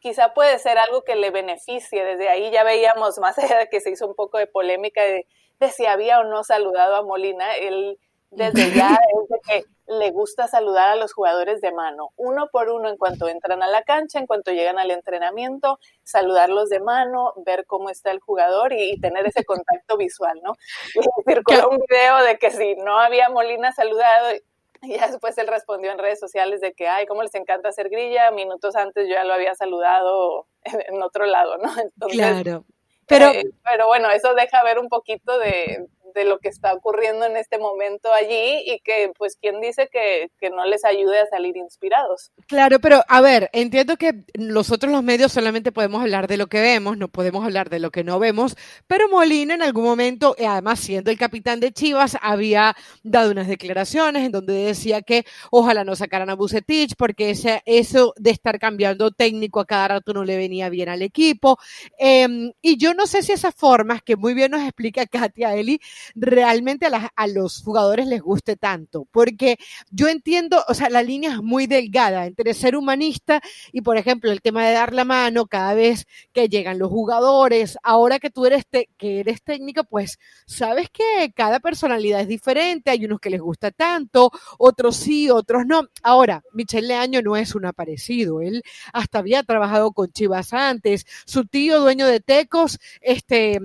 quizá 0.00 0.34
puede 0.34 0.58
ser 0.58 0.78
algo 0.78 1.02
que 1.02 1.14
le 1.14 1.30
beneficie. 1.30 2.04
Desde 2.04 2.28
ahí 2.28 2.50
ya 2.50 2.64
veíamos, 2.64 3.18
más 3.20 3.38
allá 3.38 3.58
de 3.58 3.68
que 3.68 3.80
se 3.80 3.90
hizo 3.90 4.06
un 4.06 4.14
poco 4.14 4.38
de 4.38 4.46
polémica 4.46 5.02
de, 5.02 5.26
de 5.60 5.70
si 5.70 5.86
había 5.86 6.20
o 6.20 6.24
no 6.24 6.42
saludado 6.42 6.96
a 6.96 7.02
Molina, 7.02 7.54
él 7.56 7.98
desde 8.34 8.72
ya 8.72 8.98
es 9.22 9.28
de 9.28 9.40
que 9.46 9.64
le 9.86 10.10
gusta 10.10 10.48
saludar 10.48 10.88
a 10.88 10.96
los 10.96 11.12
jugadores 11.12 11.60
de 11.60 11.72
mano, 11.72 12.10
uno 12.16 12.48
por 12.50 12.70
uno 12.70 12.88
en 12.88 12.96
cuanto 12.96 13.28
entran 13.28 13.62
a 13.62 13.66
la 13.66 13.82
cancha, 13.82 14.18
en 14.18 14.26
cuanto 14.26 14.50
llegan 14.50 14.78
al 14.78 14.90
entrenamiento, 14.90 15.78
saludarlos 16.02 16.70
de 16.70 16.80
mano, 16.80 17.34
ver 17.44 17.66
cómo 17.66 17.90
está 17.90 18.10
el 18.10 18.20
jugador 18.20 18.72
y, 18.72 18.98
tener 19.00 19.26
ese 19.26 19.44
contacto 19.44 19.96
visual, 19.96 20.40
¿no? 20.42 20.54
Y 20.94 21.30
circuló 21.30 21.70
un 21.70 21.80
video 21.88 22.22
de 22.24 22.38
que 22.38 22.50
si 22.50 22.76
no 22.76 22.98
había 22.98 23.28
Molina 23.28 23.72
saludado, 23.72 24.34
y 24.82 24.96
ya 24.96 25.08
después 25.08 25.36
él 25.38 25.48
respondió 25.48 25.90
en 25.92 25.98
redes 25.98 26.20
sociales 26.20 26.60
de 26.60 26.72
que, 26.72 26.88
ay, 26.88 27.06
cómo 27.06 27.22
les 27.22 27.34
encanta 27.34 27.68
hacer 27.68 27.90
grilla, 27.90 28.30
minutos 28.30 28.76
antes 28.76 29.06
yo 29.06 29.14
ya 29.14 29.24
lo 29.24 29.34
había 29.34 29.54
saludado 29.54 30.46
en, 30.62 31.02
otro 31.02 31.26
lado, 31.26 31.58
¿no? 31.58 31.70
claro. 32.08 32.64
Pero, 33.06 33.26
eh, 33.26 33.44
pero 33.62 33.86
bueno, 33.86 34.10
eso 34.10 34.34
deja 34.34 34.64
ver 34.64 34.78
un 34.78 34.88
poquito 34.88 35.38
de, 35.38 35.86
de 36.14 36.24
lo 36.24 36.38
que 36.38 36.48
está 36.48 36.72
ocurriendo 36.72 37.26
en 37.26 37.36
este 37.36 37.58
momento 37.58 38.12
allí 38.12 38.62
y 38.66 38.80
que 38.80 39.12
pues 39.16 39.36
quien 39.36 39.60
dice 39.60 39.88
que, 39.92 40.30
que, 40.40 40.50
no 40.50 40.64
les 40.64 40.84
ayude 40.84 41.18
a 41.18 41.26
salir 41.26 41.56
inspirados. 41.56 42.30
Claro, 42.46 42.78
pero 42.78 43.02
a 43.08 43.20
ver, 43.20 43.50
entiendo 43.52 43.96
que 43.96 44.24
nosotros 44.38 44.92
los 44.92 45.02
medios 45.02 45.32
solamente 45.32 45.72
podemos 45.72 46.00
hablar 46.00 46.28
de 46.28 46.36
lo 46.36 46.46
que 46.46 46.60
vemos, 46.60 46.96
no 46.96 47.08
podemos 47.08 47.44
hablar 47.44 47.70
de 47.70 47.80
lo 47.80 47.90
que 47.90 48.04
no 48.04 48.18
vemos, 48.18 48.56
pero 48.86 49.08
Molina 49.08 49.54
en 49.54 49.62
algún 49.62 49.84
momento, 49.84 50.36
eh, 50.38 50.46
además 50.46 50.80
siendo 50.80 51.10
el 51.10 51.18
capitán 51.18 51.60
de 51.60 51.72
Chivas, 51.72 52.16
había 52.22 52.76
dado 53.02 53.32
unas 53.32 53.48
declaraciones 53.48 54.24
en 54.24 54.32
donde 54.32 54.52
decía 54.52 55.02
que 55.02 55.24
ojalá 55.50 55.84
no 55.84 55.96
sacaran 55.96 56.30
a 56.30 56.34
Bucetich 56.34 56.94
porque 56.96 57.30
ese, 57.30 57.62
eso 57.66 58.14
de 58.16 58.30
estar 58.30 58.58
cambiando 58.58 59.10
técnico 59.10 59.60
a 59.60 59.66
cada 59.66 59.88
rato 59.88 60.12
no 60.12 60.24
le 60.24 60.36
venía 60.36 60.68
bien 60.68 60.88
al 60.88 61.02
equipo. 61.02 61.58
Em, 61.98 62.52
y 62.62 62.76
yo 62.76 62.94
no 62.94 63.06
sé 63.06 63.22
si 63.22 63.32
esas 63.32 63.54
formas 63.54 64.02
que 64.02 64.16
muy 64.16 64.34
bien 64.34 64.52
nos 64.52 64.62
explica 64.62 65.06
Katia 65.06 65.54
Eli 65.54 65.80
realmente 66.14 66.86
a, 66.86 67.26
los 67.26 67.62
jugadores 67.62 68.06
les 68.06 68.20
guste 68.20 68.56
tanto, 68.56 69.06
porque 69.10 69.56
yo 69.90 70.08
entiendo, 70.08 70.62
o 70.68 70.74
sea, 70.74 70.90
la 70.90 71.02
línea 71.02 71.32
es 71.32 71.42
muy 71.42 71.66
delgada 71.66 72.26
entre 72.26 72.54
ser 72.54 72.76
humanista 72.76 73.40
y, 73.72 73.80
por 73.80 73.96
ejemplo, 73.96 74.30
el 74.30 74.42
tema 74.42 74.66
de 74.66 74.74
dar 74.74 74.92
la 74.92 75.04
mano 75.04 75.46
cada 75.46 75.74
vez 75.74 76.06
que 76.32 76.48
llegan 76.48 76.78
los 76.78 76.90
jugadores, 76.90 77.78
ahora 77.82 78.18
que 78.18 78.30
tú 78.30 78.46
eres, 78.46 78.64
que 78.96 79.20
eres 79.20 79.42
técnica, 79.42 79.84
pues 79.84 80.18
sabes 80.46 80.88
que 80.90 81.32
cada 81.34 81.60
personalidad 81.60 82.20
es 82.20 82.28
diferente, 82.28 82.90
hay 82.90 83.04
unos 83.04 83.20
que 83.20 83.30
les 83.30 83.40
gusta 83.40 83.70
tanto, 83.70 84.30
otros 84.58 84.96
sí, 84.96 85.30
otros 85.30 85.66
no. 85.66 85.88
Ahora, 86.02 86.42
Michel 86.52 86.88
Leaño 86.88 87.22
no 87.22 87.36
es 87.36 87.54
un 87.54 87.66
aparecido, 87.66 88.40
él 88.40 88.62
hasta 88.92 89.18
había 89.18 89.42
trabajado 89.42 89.92
con 89.92 90.12
Chivas 90.12 90.52
antes, 90.52 91.06
su 91.26 91.46
tío 91.46 91.80
dueño 91.80 92.06
de 92.06 92.20
Tecos, 92.20 92.78
este... 93.00 93.60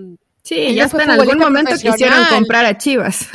Sí, 0.50 0.74
ya 0.74 0.86
hasta 0.86 1.04
en 1.04 1.12
algún 1.12 1.38
momento 1.38 1.74
quisieron 1.74 2.26
comprar 2.26 2.66
a 2.66 2.76
Chivas. 2.76 3.30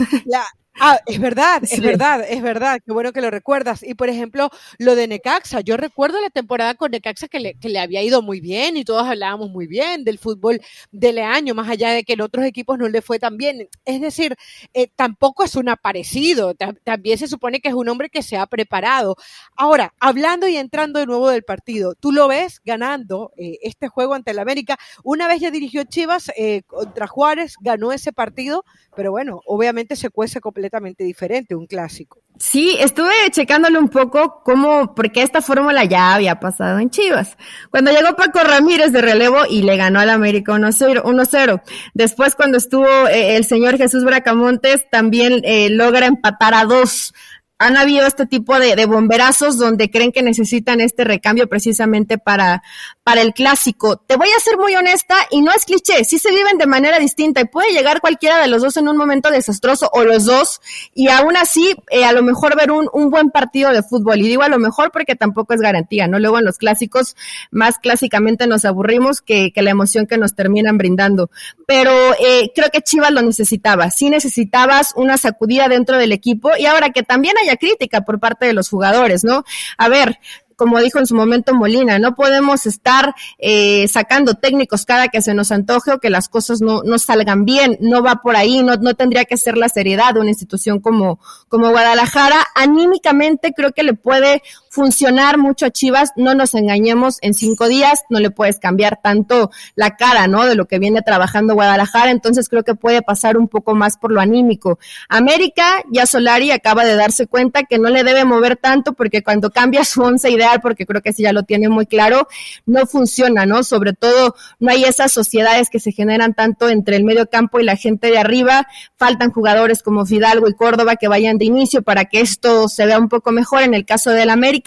Ah, 0.80 0.98
es 1.06 1.20
verdad, 1.20 1.62
es 1.62 1.80
verdad, 1.80 2.24
es 2.28 2.42
verdad. 2.42 2.80
Qué 2.84 2.92
bueno 2.92 3.12
que 3.12 3.20
lo 3.20 3.30
recuerdas. 3.30 3.82
Y 3.84 3.94
por 3.94 4.08
ejemplo, 4.08 4.50
lo 4.78 4.96
de 4.96 5.06
Necaxa. 5.06 5.60
Yo 5.60 5.76
recuerdo 5.76 6.20
la 6.20 6.30
temporada 6.30 6.74
con 6.74 6.90
Necaxa 6.90 7.28
que 7.28 7.38
le, 7.38 7.54
que 7.54 7.68
le 7.68 7.78
había 7.78 8.02
ido 8.02 8.22
muy 8.22 8.40
bien 8.40 8.76
y 8.76 8.84
todos 8.84 9.06
hablábamos 9.06 9.50
muy 9.50 9.68
bien 9.68 10.02
del 10.02 10.18
fútbol 10.18 10.60
de 10.90 11.12
Leaño, 11.12 11.54
más 11.54 11.68
allá 11.68 11.90
de 11.90 12.02
que 12.02 12.14
en 12.14 12.22
otros 12.22 12.44
equipos 12.44 12.76
no 12.76 12.88
le 12.88 13.02
fue 13.02 13.20
tan 13.20 13.37
bien. 13.37 13.68
Es 13.84 14.00
decir, 14.00 14.34
eh, 14.74 14.88
tampoco 14.96 15.44
es 15.44 15.54
un 15.54 15.68
aparecido. 15.68 16.54
También 16.54 17.18
se 17.18 17.28
supone 17.28 17.60
que 17.60 17.68
es 17.68 17.74
un 17.74 17.88
hombre 17.88 18.10
que 18.10 18.22
se 18.22 18.37
ha 18.37 18.46
preparado. 18.46 19.16
Ahora, 19.56 19.94
hablando 20.00 20.48
y 20.48 20.56
entrando 20.56 20.98
de 20.98 21.06
nuevo 21.06 21.30
del 21.30 21.44
partido, 21.44 21.94
tú 21.94 22.10
lo 22.10 22.26
ves 22.26 22.60
ganando 22.64 23.32
eh, 23.37 23.58
este 23.62 23.87
juego 23.88 24.14
ante 24.14 24.32
el 24.32 24.40
América. 24.40 24.76
Una 25.04 25.28
vez 25.28 25.40
ya 25.40 25.52
dirigió 25.52 25.84
Chivas 25.84 26.32
eh, 26.37 26.62
contra 26.66 27.06
Juárez, 27.06 27.54
ganó 27.60 27.92
ese 27.92 28.12
partido, 28.12 28.64
pero 28.96 29.12
bueno, 29.12 29.40
obviamente 29.46 29.94
se 29.96 30.10
cuece 30.10 30.40
completamente 30.40 30.63
completamente 30.64 31.05
diferente, 31.05 31.55
un 31.55 31.66
clásico. 31.66 32.20
Sí, 32.38 32.77
estuve 32.81 33.12
checándole 33.31 33.79
un 33.79 33.88
poco 33.88 34.42
cómo, 34.44 34.94
porque 34.94 35.22
esta 35.22 35.40
fórmula 35.40 35.85
ya 35.85 36.14
había 36.14 36.40
pasado 36.40 36.79
en 36.79 36.90
Chivas. 36.90 37.37
Cuando 37.70 37.92
llegó 37.92 38.16
Paco 38.16 38.40
Ramírez 38.40 38.90
de 38.90 39.03
relevo 39.03 39.42
y 39.48 39.62
le 39.62 39.77
ganó 39.77 40.00
al 40.00 40.11
América 40.11 40.53
1-0. 40.53 41.62
Después 41.92 42.35
cuando 42.35 42.59
estuvo 42.59 42.88
eh, 43.09 43.37
el 43.37 43.44
señor 43.44 43.77
Jesús 43.77 44.05
Bracamontes, 44.05 44.88
también 44.90 45.42
eh, 45.44 45.68
logra 45.70 46.07
empatar 46.07 46.55
a 46.55 46.64
dos 46.64 47.14
han 47.59 47.77
habido 47.77 48.07
este 48.07 48.27
tipo 48.27 48.59
de, 48.59 48.85
bomberazos 48.87 49.59
donde 49.59 49.90
creen 49.90 50.12
que 50.12 50.23
necesitan 50.23 50.81
este 50.81 51.05
recambio 51.05 51.49
precisamente 51.49 52.19
para, 52.19 52.62
para 53.03 53.23
el 53.23 53.33
clásico. 53.33 53.97
Te 53.97 54.17
voy 54.17 54.29
a 54.29 54.40
ser 54.40 54.59
muy 54.59 54.75
honesta 54.75 55.14
y 55.31 55.40
no 55.40 55.53
es 55.53 55.64
cliché, 55.64 56.05
sí 56.05 56.19
se 56.19 56.31
viven 56.31 56.59
de 56.59 56.67
manera 56.67 56.99
distinta 56.99 57.40
y 57.40 57.45
puede 57.45 57.73
llegar 57.73 58.01
cualquiera 58.01 58.40
de 58.40 58.49
los 58.49 58.62
dos 58.62 58.77
en 58.77 58.88
un 58.88 58.97
momento 58.97 59.31
desastroso 59.31 59.88
o 59.93 60.05
los 60.05 60.25
dos 60.25 60.61
y 60.95 61.09
aún 61.09 61.37
así 61.37 61.75
eh, 61.90 62.05
a 62.05 62.12
lo 62.12 62.23
mejor 62.23 62.57
ver 62.57 62.71
un, 62.71 62.88
un 62.93 63.11
buen 63.11 63.31
partido 63.31 63.71
de 63.71 63.83
fútbol. 63.83 64.21
Y 64.21 64.29
digo 64.29 64.43
a 64.43 64.49
lo 64.49 64.59
mejor 64.59 64.90
porque 64.90 65.14
tampoco 65.14 65.55
es 65.55 65.61
garantía, 65.61 66.09
¿no? 66.09 66.19
Luego 66.19 66.38
en 66.38 66.45
los 66.45 66.59
clásicos 66.59 67.17
más 67.51 67.79
clásicamente 67.79 68.47
nos 68.47 68.64
aburrimos 68.64 69.23
que, 69.23 69.53
que 69.53 69.62
la 69.62 69.71
emoción 69.71 70.07
que 70.07 70.19
nos 70.19 70.35
terminan 70.35 70.77
brindando. 70.77 71.31
Pero 71.67 71.93
eh, 72.21 72.51
creo 72.55 72.69
que 72.73 72.83
Chivas 72.83 73.12
lo 73.12 73.23
necesitaba, 73.23 73.90
sí 73.90 74.11
necesitabas 74.11 74.93
una 74.97 75.17
sacudida 75.17 75.69
dentro 75.69 75.97
del 75.99 76.12
equipo 76.12 76.51
y 76.59 76.67
ahora 76.67 76.90
que 76.90 77.03
también 77.03 77.37
haya 77.44 77.57
crítica 77.57 78.02
por 78.02 78.20
parte 78.20 78.46
de 78.46 78.52
los 78.52 78.68
jugadores, 78.68 79.24
¿no? 79.24 79.44
A 79.78 79.88
ver, 79.88 80.18
como 80.57 80.80
dijo 80.80 80.98
en 80.98 81.07
su 81.07 81.14
momento 81.14 81.54
Molina, 81.54 81.98
no 81.98 82.14
podemos 82.14 82.66
estar 82.66 83.14
eh, 83.38 83.87
sacando 83.88 84.35
técnicos 84.35 84.85
cada 84.85 85.09
que 85.09 85.22
se 85.22 85.35
nos 85.35 85.52
antoje 85.52 85.92
o 85.92 85.98
que 85.98 86.11
las 86.11 86.28
cosas 86.28 86.61
no, 86.61 86.83
no 86.83 86.98
salgan 86.98 87.44
bien, 87.44 87.76
no 87.80 88.02
va 88.02 88.16
por 88.16 88.37
ahí, 88.37 88.62
no, 88.62 88.76
no 88.76 88.94
tendría 88.94 89.24
que 89.24 89.37
ser 89.37 89.57
la 89.57 89.68
seriedad 89.68 90.14
de 90.14 90.20
una 90.20 90.30
institución 90.30 90.80
como, 90.80 91.18
como 91.48 91.70
Guadalajara. 91.70 92.44
Anímicamente 92.54 93.52
creo 93.52 93.72
que 93.72 93.83
le 93.83 93.94
puede 93.94 94.42
funcionar 94.74 95.38
mucho 95.38 95.66
a 95.66 95.70
Chivas, 95.70 96.10
no 96.16 96.34
nos 96.34 96.52
engañemos, 96.56 97.18
en 97.22 97.32
cinco 97.32 97.68
días 97.68 98.02
no 98.10 98.18
le 98.18 98.32
puedes 98.32 98.58
cambiar 98.58 98.98
tanto 99.00 99.52
la 99.76 99.94
cara, 99.94 100.26
¿no? 100.26 100.46
De 100.46 100.56
lo 100.56 100.66
que 100.66 100.80
viene 100.80 101.00
trabajando 101.00 101.54
Guadalajara, 101.54 102.10
entonces 102.10 102.48
creo 102.48 102.64
que 102.64 102.74
puede 102.74 103.00
pasar 103.00 103.37
un 103.37 103.46
poco 103.46 103.76
más 103.76 103.96
por 103.96 104.10
lo 104.10 104.20
anímico. 104.20 104.80
América, 105.08 105.84
ya 105.92 106.06
Solari 106.06 106.50
acaba 106.50 106.84
de 106.84 106.96
darse 106.96 107.28
cuenta 107.28 107.62
que 107.62 107.78
no 107.78 107.88
le 107.88 108.02
debe 108.02 108.24
mover 108.24 108.56
tanto 108.56 108.94
porque 108.94 109.22
cuando 109.22 109.52
cambia 109.52 109.84
su 109.84 110.02
once 110.02 110.28
ideal, 110.28 110.60
porque 110.60 110.87
creo 110.87 111.02
que 111.02 111.12
sí 111.12 111.22
ya 111.22 111.32
lo 111.32 111.44
tiene 111.44 111.68
muy 111.68 111.87
claro, 111.87 112.26
no 112.66 112.84
funciona, 112.84 113.46
¿no? 113.46 113.62
Sobre 113.62 113.92
todo 113.92 114.34
no 114.58 114.72
hay 114.72 114.82
esas 114.82 115.12
sociedades 115.12 115.70
que 115.70 115.78
se 115.78 115.92
generan 115.92 116.34
tanto 116.34 116.68
entre 116.68 116.96
el 116.96 117.04
medio 117.04 117.30
campo 117.30 117.60
y 117.60 117.64
la 117.64 117.76
gente 117.76 118.08
de 118.08 118.18
arriba, 118.18 118.66
faltan 118.96 119.30
jugadores 119.30 119.84
como 119.84 120.04
Fidalgo 120.04 120.48
y 120.48 120.54
Córdoba 120.54 120.96
que 120.96 121.06
vayan 121.06 121.38
de 121.38 121.44
inicio 121.44 121.82
para 121.82 122.06
que 122.06 122.20
esto 122.20 122.68
se 122.68 122.87
vea 122.87 122.98
un 122.98 123.08
poco 123.08 123.30
mejor 123.30 123.62
en 123.62 123.74
el 123.74 123.84
caso 123.84 124.10
del 124.10 124.30
América 124.30 124.63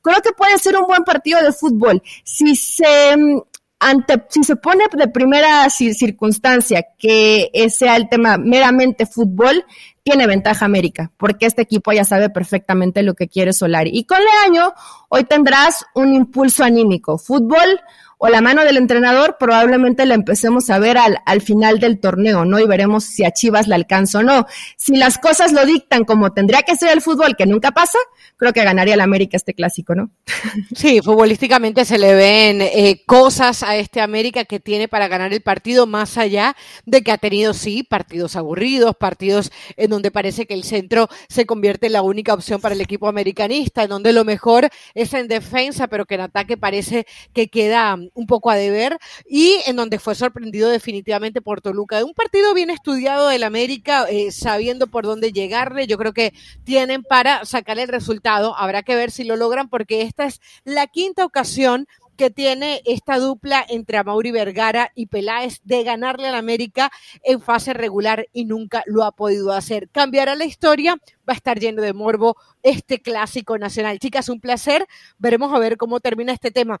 creo 0.00 0.20
que 0.22 0.32
puede 0.32 0.58
ser 0.58 0.76
un 0.76 0.86
buen 0.86 1.04
partido 1.04 1.42
de 1.42 1.52
fútbol. 1.52 2.02
Si 2.24 2.54
se 2.56 3.16
mm, 3.16 3.40
ante, 3.82 4.24
si 4.28 4.44
se 4.44 4.56
pone 4.56 4.84
de 4.92 5.08
primera 5.08 5.68
circunstancia 5.68 6.86
que 6.96 7.50
sea 7.68 7.96
el 7.96 8.08
tema 8.08 8.38
meramente 8.38 9.06
fútbol, 9.06 9.64
tiene 10.04 10.26
ventaja 10.26 10.64
América, 10.64 11.12
porque 11.16 11.46
este 11.46 11.62
equipo 11.62 11.92
ya 11.92 12.04
sabe 12.04 12.30
perfectamente 12.30 13.02
lo 13.02 13.14
que 13.14 13.28
quiere 13.28 13.52
Solari. 13.52 13.90
Y 13.92 14.04
con 14.04 14.18
Leaño, 14.20 14.72
hoy 15.08 15.24
tendrás 15.24 15.84
un 15.94 16.14
impulso 16.14 16.64
anímico. 16.64 17.18
Fútbol, 17.18 17.80
o 18.24 18.28
la 18.28 18.40
mano 18.40 18.62
del 18.62 18.76
entrenador, 18.76 19.34
probablemente 19.36 20.06
la 20.06 20.14
empecemos 20.14 20.70
a 20.70 20.78
ver 20.78 20.96
al, 20.96 21.18
al 21.26 21.40
final 21.40 21.80
del 21.80 21.98
torneo, 21.98 22.44
¿no? 22.44 22.60
Y 22.60 22.68
veremos 22.68 23.02
si 23.02 23.24
a 23.24 23.32
Chivas 23.32 23.66
la 23.66 23.74
alcanza 23.74 24.20
o 24.20 24.22
no. 24.22 24.46
Si 24.76 24.94
las 24.94 25.18
cosas 25.18 25.52
lo 25.52 25.66
dictan 25.66 26.04
como 26.04 26.32
tendría 26.32 26.62
que 26.62 26.76
ser 26.76 26.90
el 26.90 27.02
fútbol, 27.02 27.34
que 27.36 27.46
nunca 27.46 27.72
pasa, 27.72 27.98
creo 28.36 28.52
que 28.52 28.62
ganaría 28.62 28.96
la 28.96 29.02
América 29.02 29.36
este 29.36 29.54
clásico, 29.54 29.96
¿no? 29.96 30.10
Sí, 30.76 31.00
futbolísticamente 31.02 31.84
se 31.84 31.98
le 31.98 32.14
ven 32.14 32.62
eh, 32.62 33.02
cosas 33.06 33.64
a 33.64 33.74
este 33.74 34.00
América 34.00 34.44
que 34.44 34.60
tiene 34.60 34.86
para 34.86 35.08
ganar 35.08 35.32
el 35.32 35.40
partido, 35.40 35.88
más 35.88 36.16
allá 36.16 36.54
de 36.86 37.02
que 37.02 37.10
ha 37.10 37.18
tenido, 37.18 37.54
sí, 37.54 37.82
partidos 37.82 38.36
aburridos, 38.36 38.94
partidos 38.94 39.50
en 39.76 39.90
donde 39.90 40.12
parece 40.12 40.46
que 40.46 40.54
el 40.54 40.62
centro 40.62 41.08
se 41.28 41.44
convierte 41.44 41.88
en 41.88 41.94
la 41.94 42.02
única 42.02 42.34
opción 42.34 42.60
para 42.60 42.76
el 42.76 42.80
equipo 42.82 43.08
americanista, 43.08 43.82
en 43.82 43.88
donde 43.88 44.12
lo 44.12 44.24
mejor 44.24 44.68
es 44.94 45.12
en 45.12 45.26
defensa, 45.26 45.88
pero 45.88 46.06
que 46.06 46.14
en 46.14 46.20
ataque 46.20 46.56
parece 46.56 47.04
que 47.32 47.48
queda 47.48 47.96
un 48.14 48.26
poco 48.26 48.50
a 48.50 48.56
deber 48.56 48.98
y 49.28 49.60
en 49.66 49.76
donde 49.76 49.98
fue 49.98 50.14
sorprendido 50.14 50.70
definitivamente 50.70 51.40
por 51.40 51.60
Toluca. 51.60 52.04
Un 52.04 52.14
partido 52.14 52.54
bien 52.54 52.70
estudiado 52.70 53.28
del 53.28 53.44
América, 53.44 54.06
eh, 54.08 54.32
sabiendo 54.32 54.86
por 54.86 55.04
dónde 55.04 55.32
llegarle. 55.32 55.86
Yo 55.86 55.98
creo 55.98 56.12
que 56.12 56.32
tienen 56.64 57.02
para 57.02 57.44
sacar 57.44 57.78
el 57.78 57.88
resultado. 57.88 58.56
Habrá 58.56 58.82
que 58.82 58.94
ver 58.94 59.10
si 59.10 59.24
lo 59.24 59.36
logran 59.36 59.68
porque 59.68 60.02
esta 60.02 60.24
es 60.24 60.40
la 60.64 60.86
quinta 60.86 61.24
ocasión 61.24 61.86
que 62.16 62.30
tiene 62.30 62.82
esta 62.84 63.18
dupla 63.18 63.64
entre 63.68 63.98
Amaury 63.98 64.30
Vergara 64.30 64.92
y 64.94 65.06
Peláez 65.06 65.60
de 65.64 65.82
ganarle 65.82 66.28
al 66.28 66.34
América 66.34 66.90
en 67.22 67.40
fase 67.40 67.72
regular 67.72 68.26
y 68.32 68.44
nunca 68.44 68.82
lo 68.86 69.04
ha 69.04 69.12
podido 69.12 69.52
hacer. 69.52 69.88
Cambiará 69.90 70.34
la 70.34 70.44
historia, 70.44 70.96
va 71.28 71.32
a 71.32 71.36
estar 71.36 71.58
lleno 71.58 71.82
de 71.82 71.92
morbo 71.92 72.36
este 72.62 73.00
clásico 73.00 73.58
nacional. 73.58 73.98
Chicas, 73.98 74.28
un 74.28 74.40
placer. 74.40 74.86
Veremos 75.18 75.52
a 75.52 75.58
ver 75.58 75.76
cómo 75.76 76.00
termina 76.00 76.32
este 76.32 76.50
tema. 76.50 76.80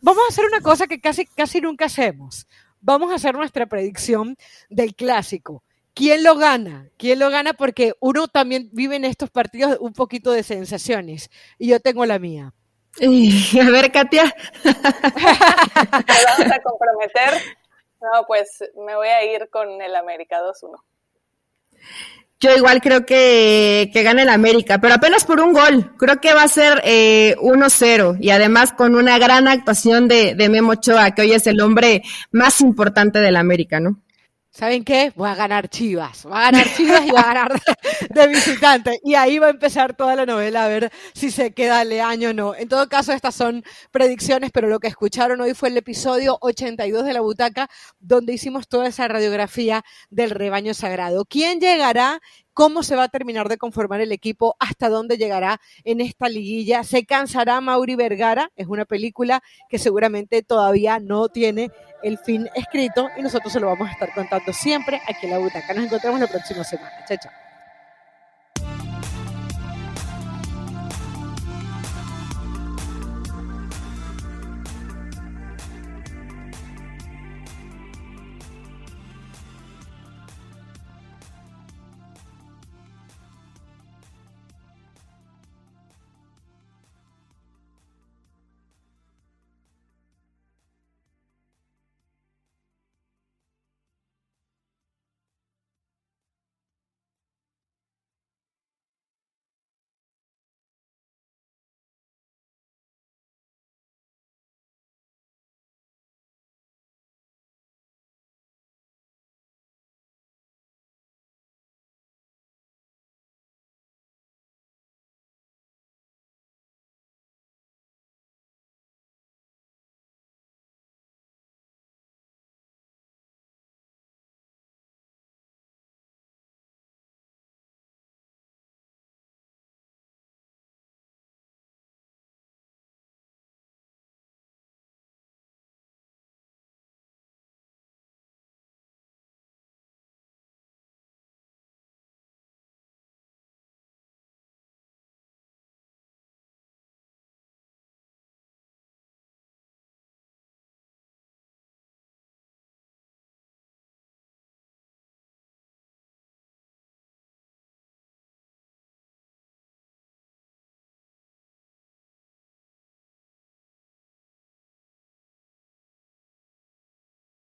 Vamos 0.00 0.22
a 0.28 0.32
hacer 0.32 0.44
una 0.44 0.60
cosa 0.60 0.86
que 0.86 1.00
casi, 1.00 1.26
casi 1.26 1.60
nunca 1.60 1.86
hacemos. 1.86 2.46
Vamos 2.80 3.12
a 3.12 3.16
hacer 3.16 3.34
nuestra 3.34 3.66
predicción 3.66 4.36
del 4.70 4.94
clásico. 4.94 5.62
¿Quién 5.92 6.22
lo 6.22 6.36
gana? 6.36 6.88
¿Quién 6.96 7.18
lo 7.18 7.28
gana? 7.30 7.52
Porque 7.52 7.92
uno 8.00 8.28
también 8.28 8.70
vive 8.72 8.96
en 8.96 9.04
estos 9.04 9.28
partidos 9.30 9.76
un 9.80 9.92
poquito 9.92 10.30
de 10.32 10.42
sensaciones 10.42 11.30
y 11.58 11.68
yo 11.68 11.80
tengo 11.80 12.06
la 12.06 12.18
mía. 12.18 12.54
A 12.98 13.70
ver, 13.70 13.92
Katia. 13.92 14.34
¿Te 14.62 14.70
vamos 14.72 16.52
a 16.52 16.62
comprometer? 16.62 17.56
No, 18.00 18.24
pues 18.26 18.58
me 18.86 18.96
voy 18.96 19.08
a 19.08 19.24
ir 19.24 19.48
con 19.50 19.80
el 19.80 19.94
América 19.94 20.40
2-1. 20.40 20.80
Yo 22.42 22.56
igual 22.56 22.80
creo 22.80 23.04
que, 23.04 23.90
que 23.92 24.02
gana 24.02 24.22
el 24.22 24.30
América, 24.30 24.78
pero 24.78 24.94
apenas 24.94 25.26
por 25.26 25.40
un 25.40 25.52
gol. 25.52 25.94
Creo 25.98 26.22
que 26.22 26.32
va 26.32 26.42
a 26.44 26.48
ser 26.48 26.80
eh, 26.84 27.36
1-0 27.38 28.16
y 28.18 28.30
además 28.30 28.72
con 28.72 28.94
una 28.94 29.18
gran 29.18 29.46
actuación 29.46 30.08
de, 30.08 30.34
de 30.34 30.48
Memo 30.48 30.72
Ochoa, 30.72 31.10
que 31.10 31.20
hoy 31.22 31.32
es 31.32 31.46
el 31.46 31.60
hombre 31.60 32.02
más 32.30 32.62
importante 32.62 33.20
del 33.20 33.36
América, 33.36 33.78
¿no? 33.78 34.00
¿Saben 34.50 34.84
qué? 34.84 35.12
Voy 35.16 35.28
a 35.28 35.34
ganar 35.34 35.68
Chivas, 35.68 36.24
voy 36.24 36.32
a 36.32 36.40
ganar 36.50 36.66
Chivas 36.74 37.06
y 37.06 37.10
voy 37.10 37.20
a 37.20 37.22
ganar 37.22 37.62
de, 38.10 38.26
visitante. 38.28 39.00
Y 39.04 39.14
ahí 39.14 39.38
va 39.38 39.46
a 39.46 39.50
empezar 39.50 39.94
toda 39.94 40.16
la 40.16 40.26
novela 40.26 40.64
a 40.64 40.68
ver 40.68 40.92
si 41.14 41.30
se 41.30 41.52
queda 41.52 41.84
Leaño 41.84 42.30
o 42.30 42.32
no. 42.32 42.54
En 42.54 42.68
todo 42.68 42.88
caso, 42.88 43.12
estas 43.12 43.34
son 43.34 43.64
predicciones, 43.90 44.50
pero 44.52 44.68
lo 44.68 44.80
que 44.80 44.88
escucharon 44.88 45.40
hoy 45.40 45.54
fue 45.54 45.68
el 45.68 45.76
episodio 45.76 46.38
82 46.40 47.04
de 47.04 47.12
La 47.12 47.20
Butaca, 47.20 47.68
donde 47.98 48.32
hicimos 48.32 48.68
toda 48.68 48.88
esa 48.88 49.08
radiografía 49.08 49.84
del 50.10 50.30
rebaño 50.30 50.74
sagrado. 50.74 51.24
¿Quién 51.24 51.60
llegará? 51.60 52.20
Cómo 52.52 52.82
se 52.82 52.96
va 52.96 53.04
a 53.04 53.08
terminar 53.08 53.48
de 53.48 53.58
conformar 53.58 54.00
el 54.00 54.12
equipo, 54.12 54.56
hasta 54.58 54.88
dónde 54.88 55.16
llegará 55.16 55.60
en 55.84 56.00
esta 56.00 56.28
liguilla. 56.28 56.84
Se 56.84 57.04
cansará 57.04 57.60
Mauri 57.60 57.94
Vergara, 57.94 58.50
es 58.56 58.66
una 58.66 58.84
película 58.84 59.42
que 59.68 59.78
seguramente 59.78 60.42
todavía 60.42 60.98
no 60.98 61.28
tiene 61.28 61.70
el 62.02 62.18
fin 62.18 62.48
escrito 62.54 63.08
y 63.16 63.22
nosotros 63.22 63.52
se 63.52 63.60
lo 63.60 63.66
vamos 63.66 63.88
a 63.88 63.92
estar 63.92 64.12
contando 64.14 64.52
siempre 64.52 65.00
aquí 65.08 65.26
en 65.26 65.32
la 65.32 65.38
butaca. 65.38 65.74
Nos 65.74 65.84
encontramos 65.84 66.20
la 66.20 66.26
próxima 66.26 66.64
semana. 66.64 66.92
Chao, 67.06 67.18
chao. 67.22 67.32